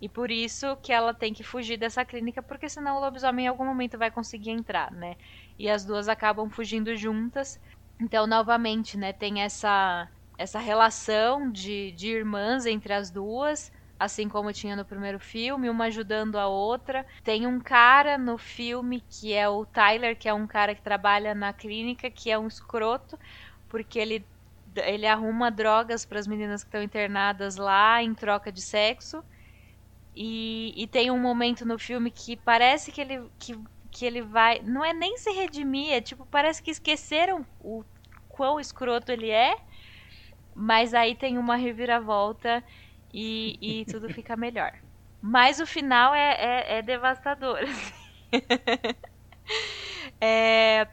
[0.00, 3.48] E por isso que ela tem que fugir dessa clínica, porque senão o lobisomem em
[3.48, 5.16] algum momento vai conseguir entrar, né?
[5.58, 7.60] E as duas acabam fugindo juntas.
[8.00, 14.52] Então, novamente, né, tem essa essa relação de, de irmãs entre as duas, assim como
[14.52, 17.06] tinha no primeiro filme, uma ajudando a outra.
[17.22, 21.34] Tem um cara no filme que é o Tyler, que é um cara que trabalha
[21.34, 23.18] na clínica, que é um escroto,
[23.68, 24.26] porque ele
[24.76, 29.22] ele arruma drogas para as meninas que estão internadas lá em troca de sexo.
[30.14, 33.58] E, e, tem um momento no filme que parece que ele, que,
[33.90, 34.60] que ele vai.
[34.62, 37.84] Não é nem se redimir, é tipo, parece que esqueceram o
[38.28, 39.56] quão escroto ele é.
[40.54, 42.62] Mas aí tem uma reviravolta
[43.14, 44.72] e, e tudo fica melhor.
[45.22, 47.60] Mas o final é, é, é devastador.
[50.20, 50.88] é,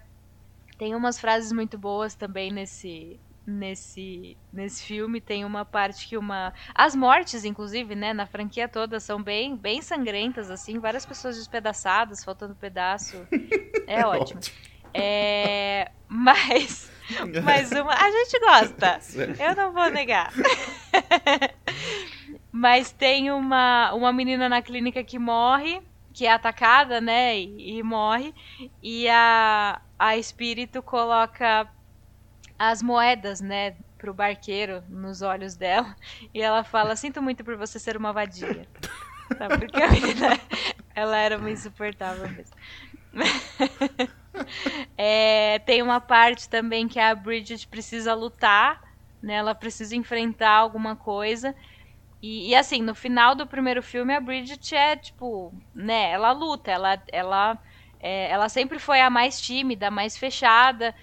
[0.77, 5.19] tem umas frases muito boas também nesse, nesse, nesse filme.
[5.19, 6.53] Tem uma parte que uma.
[6.75, 12.23] As mortes, inclusive, né, na franquia toda, são bem, bem sangrentas, assim, várias pessoas despedaçadas,
[12.23, 13.27] faltando pedaço.
[13.87, 14.39] É ótimo.
[14.93, 15.91] É.
[16.07, 16.89] Mas.
[17.43, 17.93] Mas uma.
[17.93, 18.99] A gente gosta.
[19.39, 20.31] Eu não vou negar.
[22.51, 25.81] Mas tem uma, uma menina na clínica que morre,
[26.13, 27.37] que é atacada, né?
[27.37, 28.33] E, e morre.
[28.83, 31.67] E a, a espírito coloca
[32.59, 35.95] as moedas, né, pro barqueiro nos olhos dela.
[36.33, 38.67] E ela fala: Sinto muito por você ser uma vadia.
[39.37, 39.47] Tá?
[39.47, 40.39] Porque a menina,
[40.93, 42.55] ela era uma insuportável mesmo.
[44.97, 48.79] é, tem uma parte também que a Bridget precisa lutar,
[49.21, 49.35] né?
[49.35, 51.55] Ela precisa enfrentar alguma coisa.
[52.21, 56.11] E, e, assim, no final do primeiro filme, a Bridget é tipo, né?
[56.11, 57.59] Ela luta, ela, ela,
[57.99, 60.95] é, ela sempre foi a mais tímida, a mais fechada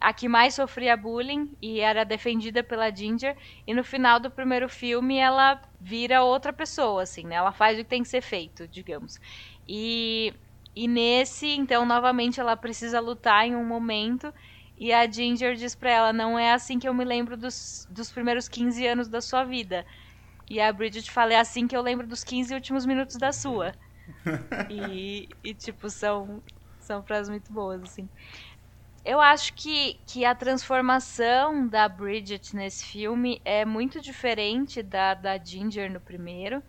[0.00, 3.36] a que mais sofria bullying e era defendida pela Ginger.
[3.66, 7.36] E no final do primeiro filme ela vira outra pessoa, assim, né?
[7.36, 9.18] Ela faz o que tem que ser feito, digamos.
[9.66, 10.34] E,
[10.76, 14.32] e nesse, então, novamente ela precisa lutar em um momento.
[14.76, 18.12] E a Ginger diz pra ela: Não é assim que eu me lembro dos, dos
[18.12, 19.86] primeiros 15 anos da sua vida.
[20.50, 23.74] E a Bridget fala: É assim que eu lembro dos 15 últimos minutos da sua.
[24.70, 26.42] e, e, tipo, são,
[26.78, 28.06] são frases muito boas, assim.
[29.02, 35.42] Eu acho que, que a transformação da Bridget nesse filme é muito diferente da, da
[35.42, 36.62] Ginger no primeiro.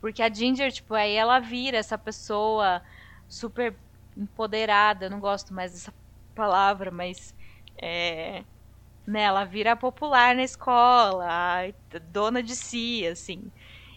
[0.00, 2.80] Porque a Ginger, tipo, aí ela vira essa pessoa
[3.28, 3.78] super
[4.16, 5.10] empoderada.
[5.10, 5.94] Não gosto mais dessa
[6.34, 7.34] palavra, mas.
[7.82, 8.44] É,
[9.06, 11.26] né, ela vira popular na escola,
[12.10, 13.52] dona de si, assim.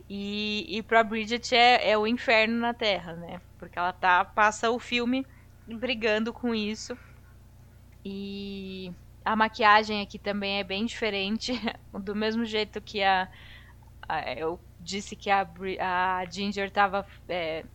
[0.09, 3.41] E, e pra Bridget é, é o inferno na Terra, né?
[3.57, 5.25] Porque ela tá, passa o filme
[5.67, 6.97] brigando com isso.
[8.05, 8.91] E
[9.25, 11.51] a maquiagem aqui também é bem diferente,
[11.93, 13.29] do mesmo jeito que a,
[14.07, 15.47] a eu disse que a,
[15.81, 17.65] a Ginger tava, é,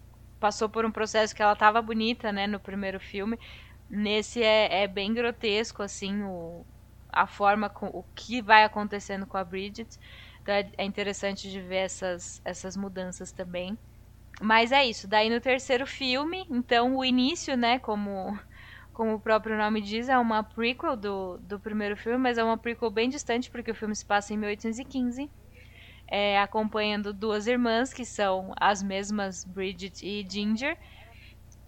[0.40, 3.38] passou por um processo que ela tava bonita, né, no primeiro filme.
[3.88, 6.64] Nesse é, é bem grotesco, assim, o,
[7.10, 9.98] a forma, com, o que vai acontecendo com a Bridget.
[10.42, 13.78] Então é, é interessante de ver essas, essas mudanças também.
[14.40, 15.06] Mas é isso.
[15.08, 18.38] Daí no terceiro filme, então o início, né, como
[18.94, 22.56] como o próprio nome diz, é uma prequel do, do primeiro filme, mas é uma
[22.56, 25.28] prequel bem distante, porque o filme se passa em 1815,
[26.06, 30.76] é, acompanhando duas irmãs, que são as mesmas Bridget e Ginger,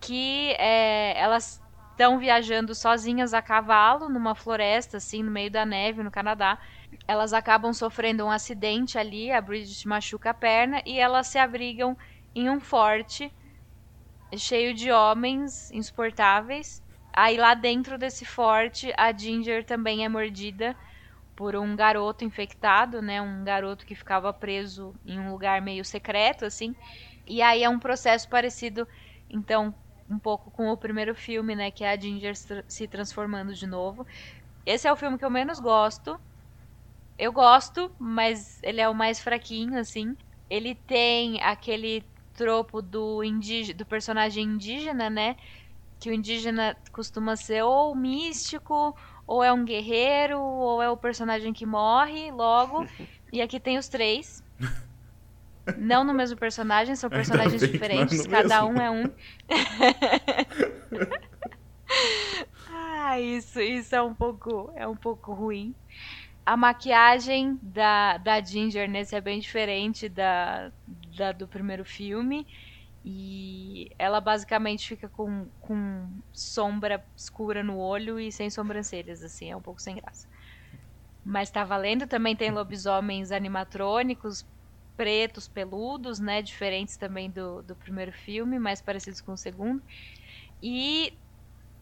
[0.00, 1.60] que é, elas
[1.90, 6.58] estão viajando sozinhas a cavalo numa floresta, assim, no meio da neve, no Canadá.
[7.08, 11.96] Elas acabam sofrendo um acidente ali, a Bridget machuca a perna, e elas se abrigam
[12.34, 13.32] em um forte
[14.36, 16.82] cheio de homens insuportáveis
[17.16, 20.76] Aí lá dentro desse forte, a Ginger também é mordida
[21.36, 23.20] por um garoto infectado, né?
[23.20, 26.74] Um garoto que ficava preso em um lugar meio secreto, assim.
[27.26, 28.88] E aí é um processo parecido,
[29.28, 29.74] então,
[30.08, 31.70] um pouco com o primeiro filme, né?
[31.70, 32.34] Que é a Ginger
[32.66, 34.06] se transformando de novo.
[34.64, 36.18] Esse é o filme que eu menos gosto.
[37.18, 40.16] Eu gosto, mas ele é o mais fraquinho, assim.
[40.48, 45.36] Ele tem aquele tropo do, indígena, do personagem indígena, né?
[45.98, 48.94] que o indígena costuma ser ou místico,
[49.26, 52.86] ou é um guerreiro, ou é o personagem que morre logo.
[53.32, 54.42] E aqui tem os três.
[55.76, 58.78] Não no mesmo personagem, são personagens diferentes, cada mesmo.
[58.78, 59.12] um é um.
[62.70, 65.74] ah, isso, isso é um pouco, é um pouco ruim.
[66.44, 70.70] A maquiagem da, da Ginger nesse é bem diferente da,
[71.16, 72.46] da do primeiro filme.
[73.08, 79.56] E ela basicamente fica com, com sombra escura no olho e sem sobrancelhas, assim, é
[79.56, 80.26] um pouco sem graça.
[81.24, 84.44] Mas tá valendo, também tem lobisomens animatrônicos,
[84.96, 86.40] pretos, peludos, né?
[86.42, 89.82] Diferentes também do, do primeiro filme, mais parecidos com o segundo.
[90.62, 91.18] E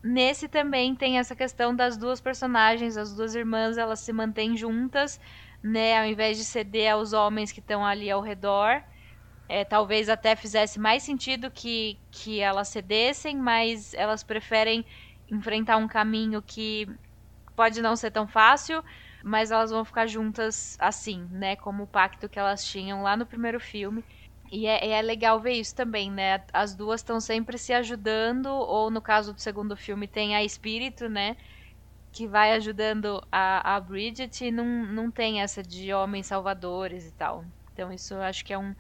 [0.05, 5.21] nesse também tem essa questão das duas personagens, as duas irmãs, elas se mantêm juntas,
[5.63, 5.99] né?
[6.01, 8.83] Ao invés de ceder aos homens que estão ali ao redor.
[9.49, 14.85] É, talvez até fizesse mais sentido que, que elas cedessem, mas elas preferem
[15.31, 16.87] enfrentar um caminho que
[17.57, 18.83] pode não ser tão fácil,
[19.23, 21.57] mas elas vão ficar juntas assim, né?
[21.57, 24.05] Como o pacto que elas tinham lá no primeiro filme.
[24.53, 26.45] E é, é legal ver isso também, né?
[26.53, 31.09] As duas estão sempre se ajudando, ou no caso do segundo filme tem a Espírito,
[31.09, 31.37] né?
[32.13, 37.13] Que vai ajudando a, a Bridget e não, não tem essa de homens salvadores e
[37.13, 37.45] tal.
[37.73, 38.75] Então isso eu acho que é um,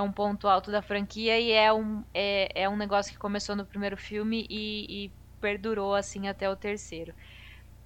[0.00, 3.54] é um ponto alto da franquia e é um, é, é um negócio que começou
[3.54, 7.14] no primeiro filme e, e perdurou assim até o terceiro.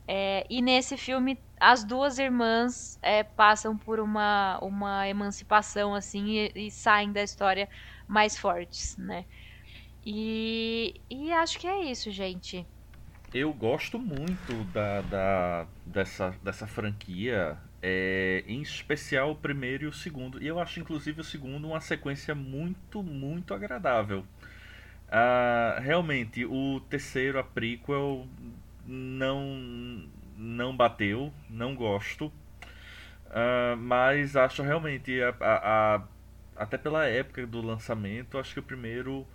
[0.07, 6.67] É, e nesse filme as duas irmãs é, passam por uma, uma emancipação assim e,
[6.67, 7.69] e, saem da história
[8.07, 9.25] mais fortes, né?
[10.05, 12.67] E, e acho que é isso, gente.
[13.33, 19.93] Eu gosto muito da, da dessa, dessa franquia, é, em especial o primeiro e o
[19.93, 20.43] segundo.
[20.43, 24.25] E eu acho inclusive o segundo uma sequência muito, muito agradável.
[25.09, 28.27] Ah, realmente, o terceiro, a prequel,
[28.87, 32.33] não não bateu, não gosto.
[33.27, 36.03] Uh, mas acho realmente, a, a, a,
[36.57, 39.27] até pela época do lançamento, acho que o primeiro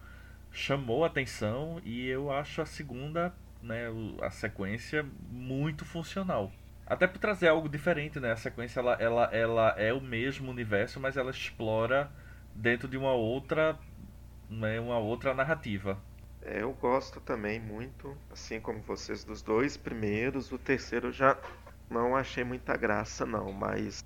[0.52, 3.88] chamou atenção e eu acho a segunda, né,
[4.22, 6.52] a sequência, muito funcional.
[6.90, 8.32] Até por trazer algo diferente, né?
[8.32, 12.12] A sequência ela, ela, ela é o mesmo universo, mas ela explora
[12.54, 13.80] dentro de uma outra,
[14.50, 16.02] né, uma outra narrativa.
[16.42, 20.52] É, eu gosto também muito, assim como vocês, dos dois primeiros.
[20.52, 21.38] O terceiro já
[21.90, 24.04] não achei muita graça, não, mas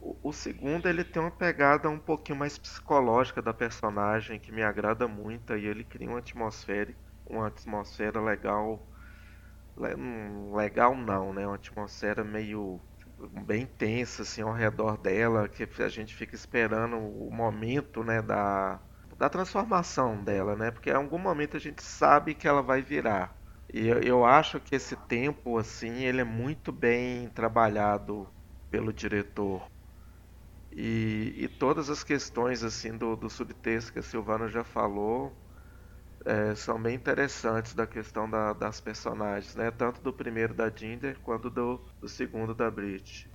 [0.00, 4.62] o, o, segundo ele tem uma pegada um pouquinho mais psicológica da personagem que me
[4.62, 6.94] agrada muito e ele cria uma atmosfera,
[7.26, 8.86] uma atmosfera legal.
[9.76, 11.46] Legal não, né?
[11.46, 12.80] Uma atmosfera meio
[13.44, 18.80] bem tensa assim ao redor dela, que a gente fica esperando o momento, né, da
[19.18, 20.70] da transformação dela, né?
[20.72, 23.36] Porque em algum momento a gente sabe que ela vai virar.
[23.72, 28.28] E eu acho que esse tempo, assim, ele é muito bem trabalhado
[28.70, 29.64] pelo diretor.
[30.74, 35.41] E, e todas as questões, assim, do, do subtexto que a Silvana já falou,
[36.24, 39.70] é, são bem interessantes da questão da, das personagens, né?
[39.70, 43.28] Tanto do primeiro da Jinder quanto do, do segundo da Brit.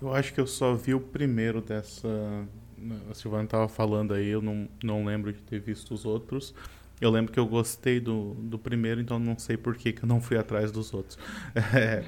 [0.00, 2.08] Eu acho que eu só vi o primeiro dessa,
[3.10, 6.54] a Silvana estava falando aí, eu não, não lembro de ter visto os outros.
[7.00, 10.08] Eu lembro que eu gostei do, do primeiro, então não sei por que, que eu
[10.08, 11.18] não fui atrás dos outros.
[11.74, 12.04] É,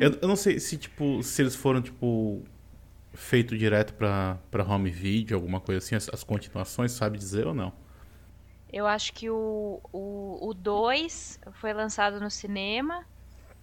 [0.00, 2.42] eu, eu não sei se, tipo, se eles foram, tipo,
[3.12, 7.72] feito direto para home video, alguma coisa assim, as, as, continuações, sabe dizer ou não?
[8.74, 13.04] Eu acho que o 2 o, o dois foi lançado no cinema,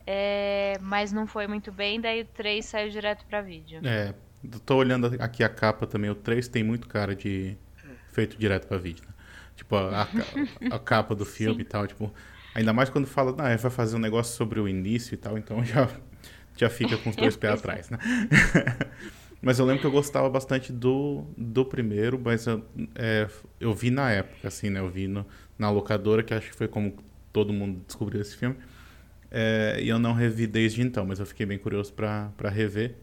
[0.07, 3.81] é, mas não foi muito bem, daí o 3 saiu direto para vídeo.
[3.83, 4.13] É,
[4.65, 7.57] Tô olhando aqui a capa também, o 3 tem muito cara de
[8.13, 9.03] feito direto pra vídeo.
[9.05, 9.13] Né?
[9.53, 11.61] Tipo, a, a, a, capa do filme Sim.
[11.61, 12.13] e tal, tipo...
[12.55, 15.61] Ainda mais quando fala, ah, vai fazer um negócio sobre o início e tal, então
[15.67, 15.89] já,
[16.55, 17.97] já fica com os dois pés atrás, né?
[19.41, 22.63] Mas eu lembro que eu gostava bastante do, do primeiro, mas eu,
[22.95, 23.27] é,
[23.59, 24.79] eu vi na época, assim, né?
[24.79, 25.25] Eu vi no,
[25.57, 26.93] na locadora, que acho que foi como
[27.33, 28.55] todo mundo descobriu esse filme.
[29.31, 32.95] É, e eu não revi desde então, mas eu fiquei bem curioso para rever.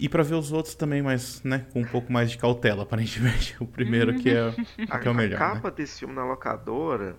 [0.00, 3.56] E para ver os outros também, mas, né, com um pouco mais de cautela, aparentemente.
[3.60, 4.52] O primeiro que é,
[5.00, 5.36] que é o melhor.
[5.36, 5.74] A capa né?
[5.76, 7.16] desse filme na locadora,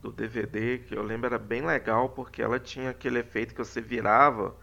[0.00, 3.80] do DVD, que eu lembro era bem legal, porque ela tinha aquele efeito que você
[3.80, 4.54] virava,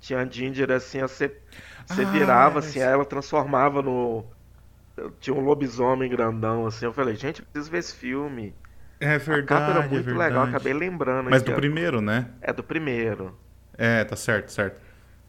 [0.00, 1.36] tinha a Ginger assim, você,
[1.86, 4.24] você ah, virava assim, ela transformava no.
[5.20, 6.86] Tinha um lobisomem grandão, assim.
[6.86, 8.54] Eu falei, gente, eu preciso ver esse filme.
[8.98, 9.40] É verdade.
[9.40, 11.30] A capa era muito é legal, acabei lembrando.
[11.30, 12.30] Mas do primeiro, né?
[12.40, 13.38] É do primeiro.
[13.76, 14.80] É, tá certo, certo.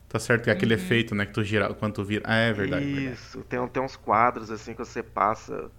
[0.09, 0.81] Tá certo que é aquele uhum.
[0.81, 2.23] efeito, né, que tu gira quando tu vira.
[2.25, 2.83] Ah, é verdade.
[2.83, 3.47] Isso, verdade.
[3.47, 5.71] Tem, tem uns quadros assim que você passa.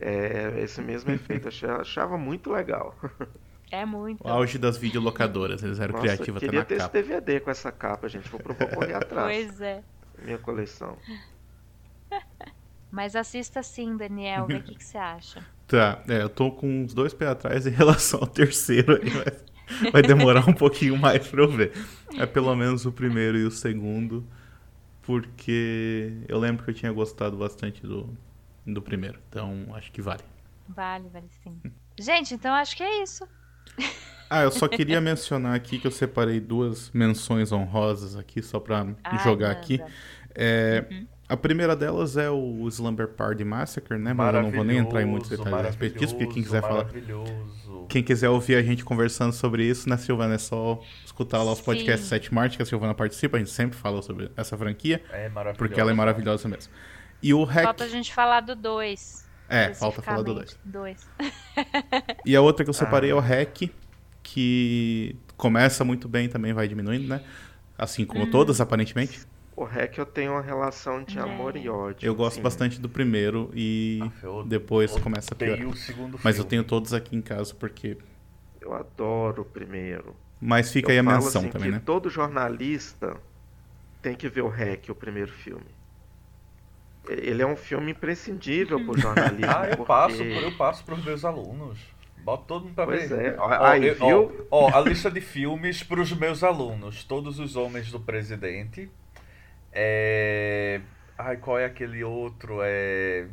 [0.00, 1.48] É, esse mesmo efeito.
[1.48, 2.96] Achava, achava muito legal.
[3.70, 4.24] É muito.
[4.24, 6.98] O auge das videolocadoras, eles eram Nossa, criativos até na ter capa.
[6.98, 8.28] esse DVD com essa capa, gente.
[8.28, 9.46] Vou, vou correr atrás.
[9.46, 9.82] Pois é.
[10.22, 10.98] Minha coleção.
[12.90, 14.44] Mas assista sim, Daniel.
[14.44, 15.44] o que, que você acha?
[15.70, 19.44] Tá, é, eu tô com uns dois pés atrás em relação ao terceiro aí, mas
[19.92, 21.72] vai demorar um pouquinho mais pra eu ver.
[22.18, 24.26] É pelo menos o primeiro e o segundo,
[25.02, 28.12] porque eu lembro que eu tinha gostado bastante do,
[28.66, 29.20] do primeiro.
[29.28, 30.24] Então acho que vale.
[30.68, 31.56] Vale, vale sim.
[31.96, 33.24] Gente, então acho que é isso.
[34.32, 38.86] Ah, eu só queria mencionar aqui que eu separei duas menções honrosas aqui, só pra
[39.02, 39.82] Ai, jogar aqui.
[40.36, 41.06] É, uhum.
[41.28, 44.12] A primeira delas é o Slumber Party Massacre, né?
[44.12, 46.60] Mas eu não vou nem entrar em muitos detalhes a respeito disso, porque quem quiser
[46.60, 46.86] falar.
[47.88, 50.34] Quem quiser ouvir a gente conversando sobre isso, né, Silvana?
[50.34, 52.16] É só escutar lá os podcasts Sim.
[52.16, 55.02] 7 Marte, que a Silvana participa, a gente sempre fala sobre essa franquia.
[55.12, 55.58] É maravilhosa.
[55.58, 56.72] Porque ela é maravilhosa mesmo.
[57.22, 57.64] E o Hack.
[57.64, 59.29] Falta a gente falar do 2.
[59.50, 60.58] É, falta falar do 2.
[60.64, 61.08] 2.
[62.24, 63.14] e a outra que eu separei ah.
[63.14, 63.68] é o Hack,
[64.22, 67.20] que começa muito bem também, vai diminuindo, né?
[67.76, 68.30] Assim como hum.
[68.30, 69.26] todas, aparentemente.
[69.60, 71.20] O REC eu tenho uma relação de é.
[71.20, 72.06] amor e ódio.
[72.06, 72.42] Eu gosto assim.
[72.42, 75.66] bastante do primeiro e ah, depois começa a piorar.
[75.66, 77.98] O segundo Mas eu tenho todos aqui em casa porque.
[78.58, 80.16] Eu adoro o primeiro.
[80.40, 81.82] Mas fica eu aí a menção assim, também, né?
[81.84, 83.18] Todo jornalista
[84.00, 85.66] tem que ver o REC, o primeiro filme.
[87.08, 89.46] Ele é um filme imprescindível pro jornalismo.
[89.50, 89.84] ah, eu porque...
[89.84, 91.78] passo, eu passo pros meus alunos.
[92.22, 93.34] Bota todo mundo pra pois ver.
[93.34, 93.36] É.
[93.38, 94.46] Ó, Aí, eu, viu?
[94.50, 97.04] Ó, ó, a lista de filmes pros meus alunos.
[97.04, 98.90] Todos os Homens do Presidente.
[99.72, 100.80] É...
[101.16, 102.58] Ai, qual é aquele outro?
[102.62, 103.26] É...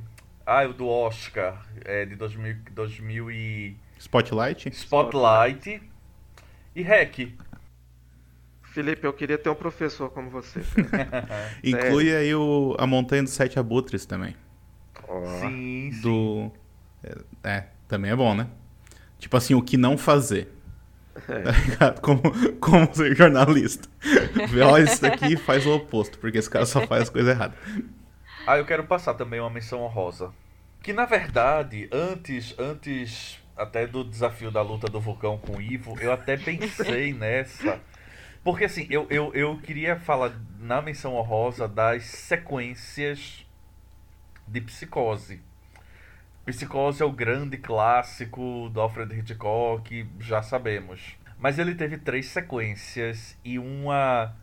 [0.45, 1.65] Ah, o do Oscar.
[1.84, 3.78] É de 2000, 2000 e...
[3.99, 4.70] Spotlight?
[4.70, 5.82] Spotlight.
[6.76, 7.34] E Hack.
[8.78, 10.61] Felipe, eu queria ter um professor como você.
[11.63, 14.36] Inclui aí o, a Montanha dos Sete Abutres também.
[15.07, 15.25] Oh.
[15.39, 16.01] Sim, sim.
[16.01, 16.51] Do...
[17.03, 18.47] É, é, também é bom, né?
[19.17, 20.53] Tipo assim, o que não fazer.
[21.28, 21.41] É.
[21.41, 22.01] Tá ligado?
[22.01, 22.21] Como,
[22.59, 23.89] como ser jornalista.
[24.47, 27.32] Vê, olha isso daqui e faz o oposto, porque esse cara só faz as coisas
[27.32, 27.57] erradas.
[28.45, 30.32] Ah, eu quero passar também uma menção honrosa.
[30.84, 35.97] Que na verdade, antes, antes até do desafio da luta do vulcão com o Ivo,
[35.99, 37.82] eu até pensei nessa.
[38.48, 43.45] Porque assim, eu, eu, eu queria falar na menção honrosa das sequências
[44.48, 45.41] de psicose.
[46.45, 51.18] Psicose é o grande clássico do Alfred Hitchcock, já sabemos.
[51.38, 54.34] Mas ele teve três sequências e uma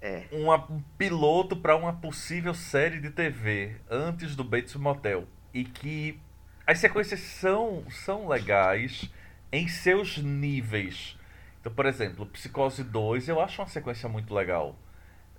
[0.00, 0.24] é.
[0.32, 5.28] uma, um piloto para uma possível série de TV antes do Bates Motel.
[5.54, 6.18] E que
[6.66, 9.08] as sequências são, são legais
[9.52, 11.16] em seus níveis.
[11.62, 14.76] Então, por exemplo, Psicose 2 eu acho uma sequência muito legal.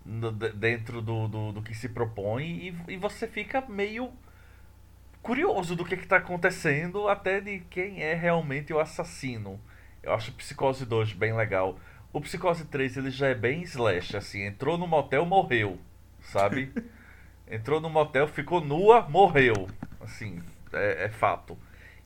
[0.06, 4.12] No, dentro do, do, do, que se propõe e, e você fica meio
[5.22, 9.60] curioso do que está acontecendo, até de quem é realmente o assassino.
[10.02, 11.78] Eu acho Psicose 2 bem legal.
[12.14, 15.78] O Psicose 3 ele já é bem slash, assim, entrou no motel, morreu,
[16.22, 16.72] sabe?
[17.46, 19.68] entrou no motel, ficou nua, morreu.
[20.00, 21.58] Assim, é, é, fato.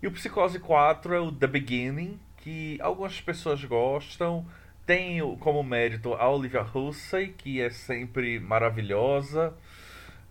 [0.02, 4.46] E o Psicose 4 é o The Beginning, que algumas pessoas gostam.
[4.86, 9.54] Tem como mérito a Olivia Hussey, que é sempre maravilhosa.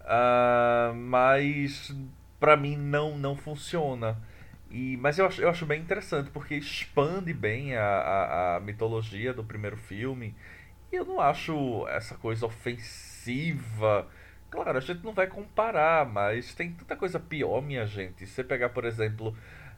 [0.01, 1.95] Uh, mas
[2.41, 4.17] para mim não não funciona.
[4.71, 9.35] E, mas eu acho, eu acho bem interessante, porque expande bem a, a, a, mitologia
[9.35, 10.35] do primeiro filme.
[10.91, 14.09] E eu não acho essa coisa ofensiva.
[14.49, 18.27] Claro, a gente não vai comparar, mas tem tanta coisa pior, minha gente.
[18.27, 19.37] Se você pegar, por exemplo,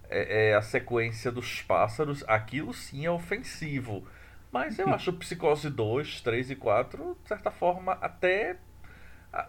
[0.09, 4.07] é, é a sequência dos pássaros, aquilo sim é ofensivo.
[4.51, 8.57] Mas eu acho Psicose 2, 3 e 4, de certa forma, até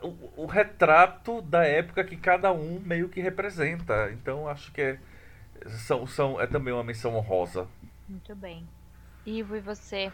[0.01, 4.11] o, o, retrato da época que cada um meio que representa.
[4.11, 4.99] Então acho que é,
[5.67, 7.67] são, são, é também uma menção honrosa.
[8.07, 8.67] Muito bem.
[9.25, 10.11] Ivo, e você?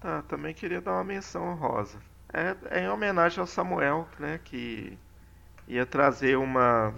[0.00, 1.98] Tá, também queria dar uma menção honrosa.
[2.32, 4.98] É, é em homenagem ao Samuel, né, que
[5.68, 6.94] ia trazer uma,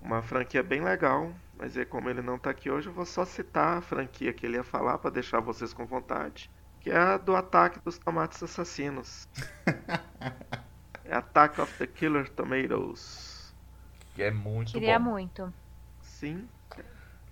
[0.00, 3.22] uma franquia bem legal, mas é como ele não está aqui hoje, eu vou só
[3.26, 6.50] citar a franquia que ele ia falar para deixar vocês com vontade,
[6.80, 9.28] que é a do ataque dos tomates assassinos.
[11.02, 13.52] É Attack of the Killer Tomatoes.
[14.14, 15.10] Que é muito Queria bom.
[15.10, 15.52] muito.
[16.02, 16.48] Sim.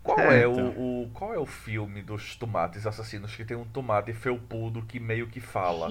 [0.02, 0.70] Qual é, é então.
[0.70, 4.98] o, o, qual é o filme dos tomates assassinos que tem um tomate felpudo que
[4.98, 5.90] meio que fala?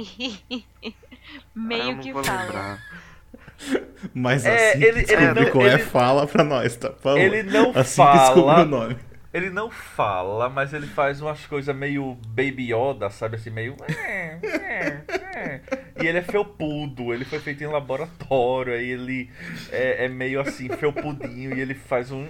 [1.56, 2.42] meio ah, que fala.
[2.44, 3.17] Lembrar.
[4.14, 6.90] Mas é, assim ele, que ele não, qual é, ele, fala pra nós, tá?
[6.90, 8.62] Por ele não assim fala.
[8.62, 8.98] o nome.
[9.34, 13.36] Ele não fala, mas ele faz umas coisas meio Baby Yoda, sabe?
[13.36, 13.76] Assim, meio.
[13.88, 15.02] É, é,
[15.36, 15.62] é.
[16.02, 19.30] E ele é felpudo, ele foi feito em laboratório, aí ele
[19.72, 22.28] é, é meio assim, felpudinho, e ele faz um.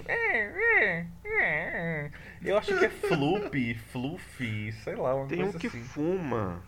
[2.44, 5.82] Eu acho que é Floopy, Fluffy, sei lá, uma Tem coisa um que assim.
[5.82, 6.62] fuma.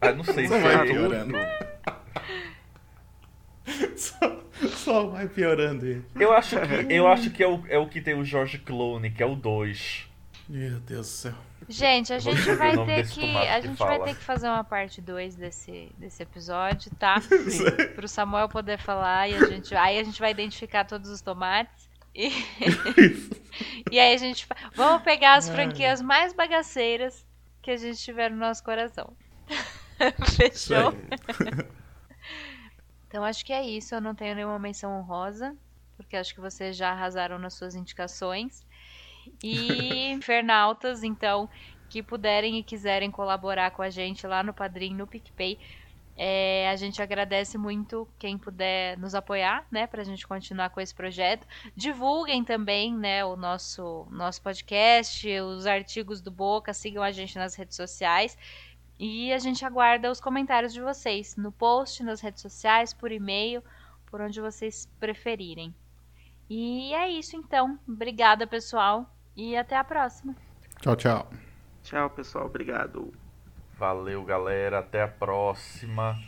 [0.00, 0.60] Ah, não sei se é.
[3.96, 6.04] Só, só vai piorando ele.
[6.18, 9.10] Eu acho que, eu acho que é, o, é o que tem o George Clooney,
[9.10, 10.06] que é o 2.
[10.48, 11.34] Meu Deus do céu.
[11.68, 13.36] Gente, a gente vai ter que.
[13.36, 17.16] A gente vai ter que fazer uma parte 2 desse, desse episódio, tá?
[17.94, 19.74] Pro Samuel poder falar e a gente.
[19.76, 21.88] Aí a gente vai identificar todos os tomates.
[22.12, 22.28] E,
[23.90, 24.48] e aí a gente.
[24.74, 27.24] Vamos pegar as franquias mais bagaceiras
[27.62, 29.12] que a gente tiver no nosso coração.
[30.36, 30.94] Fechou?
[33.10, 33.92] Então acho que é isso.
[33.92, 35.56] Eu não tenho nenhuma menção honrosa,
[35.96, 38.64] porque acho que vocês já arrasaram nas suas indicações.
[39.42, 41.50] E Infernautas, então,
[41.88, 45.58] que puderem e quiserem colaborar com a gente lá no Padrim, no PicPay,
[46.16, 50.80] é, a gente agradece muito quem puder nos apoiar, né, para a gente continuar com
[50.80, 51.46] esse projeto.
[51.74, 57.56] Divulguem também, né, o nosso nosso podcast, os artigos do Boca, sigam a gente nas
[57.56, 58.36] redes sociais.
[59.02, 63.64] E a gente aguarda os comentários de vocês no post, nas redes sociais, por e-mail,
[64.04, 65.74] por onde vocês preferirem.
[66.50, 67.78] E é isso então.
[67.88, 70.36] Obrigada, pessoal, e até a próxima.
[70.82, 71.30] Tchau, tchau.
[71.82, 72.44] Tchau, pessoal.
[72.44, 73.10] Obrigado.
[73.78, 74.80] Valeu, galera.
[74.80, 76.18] Até a próxima.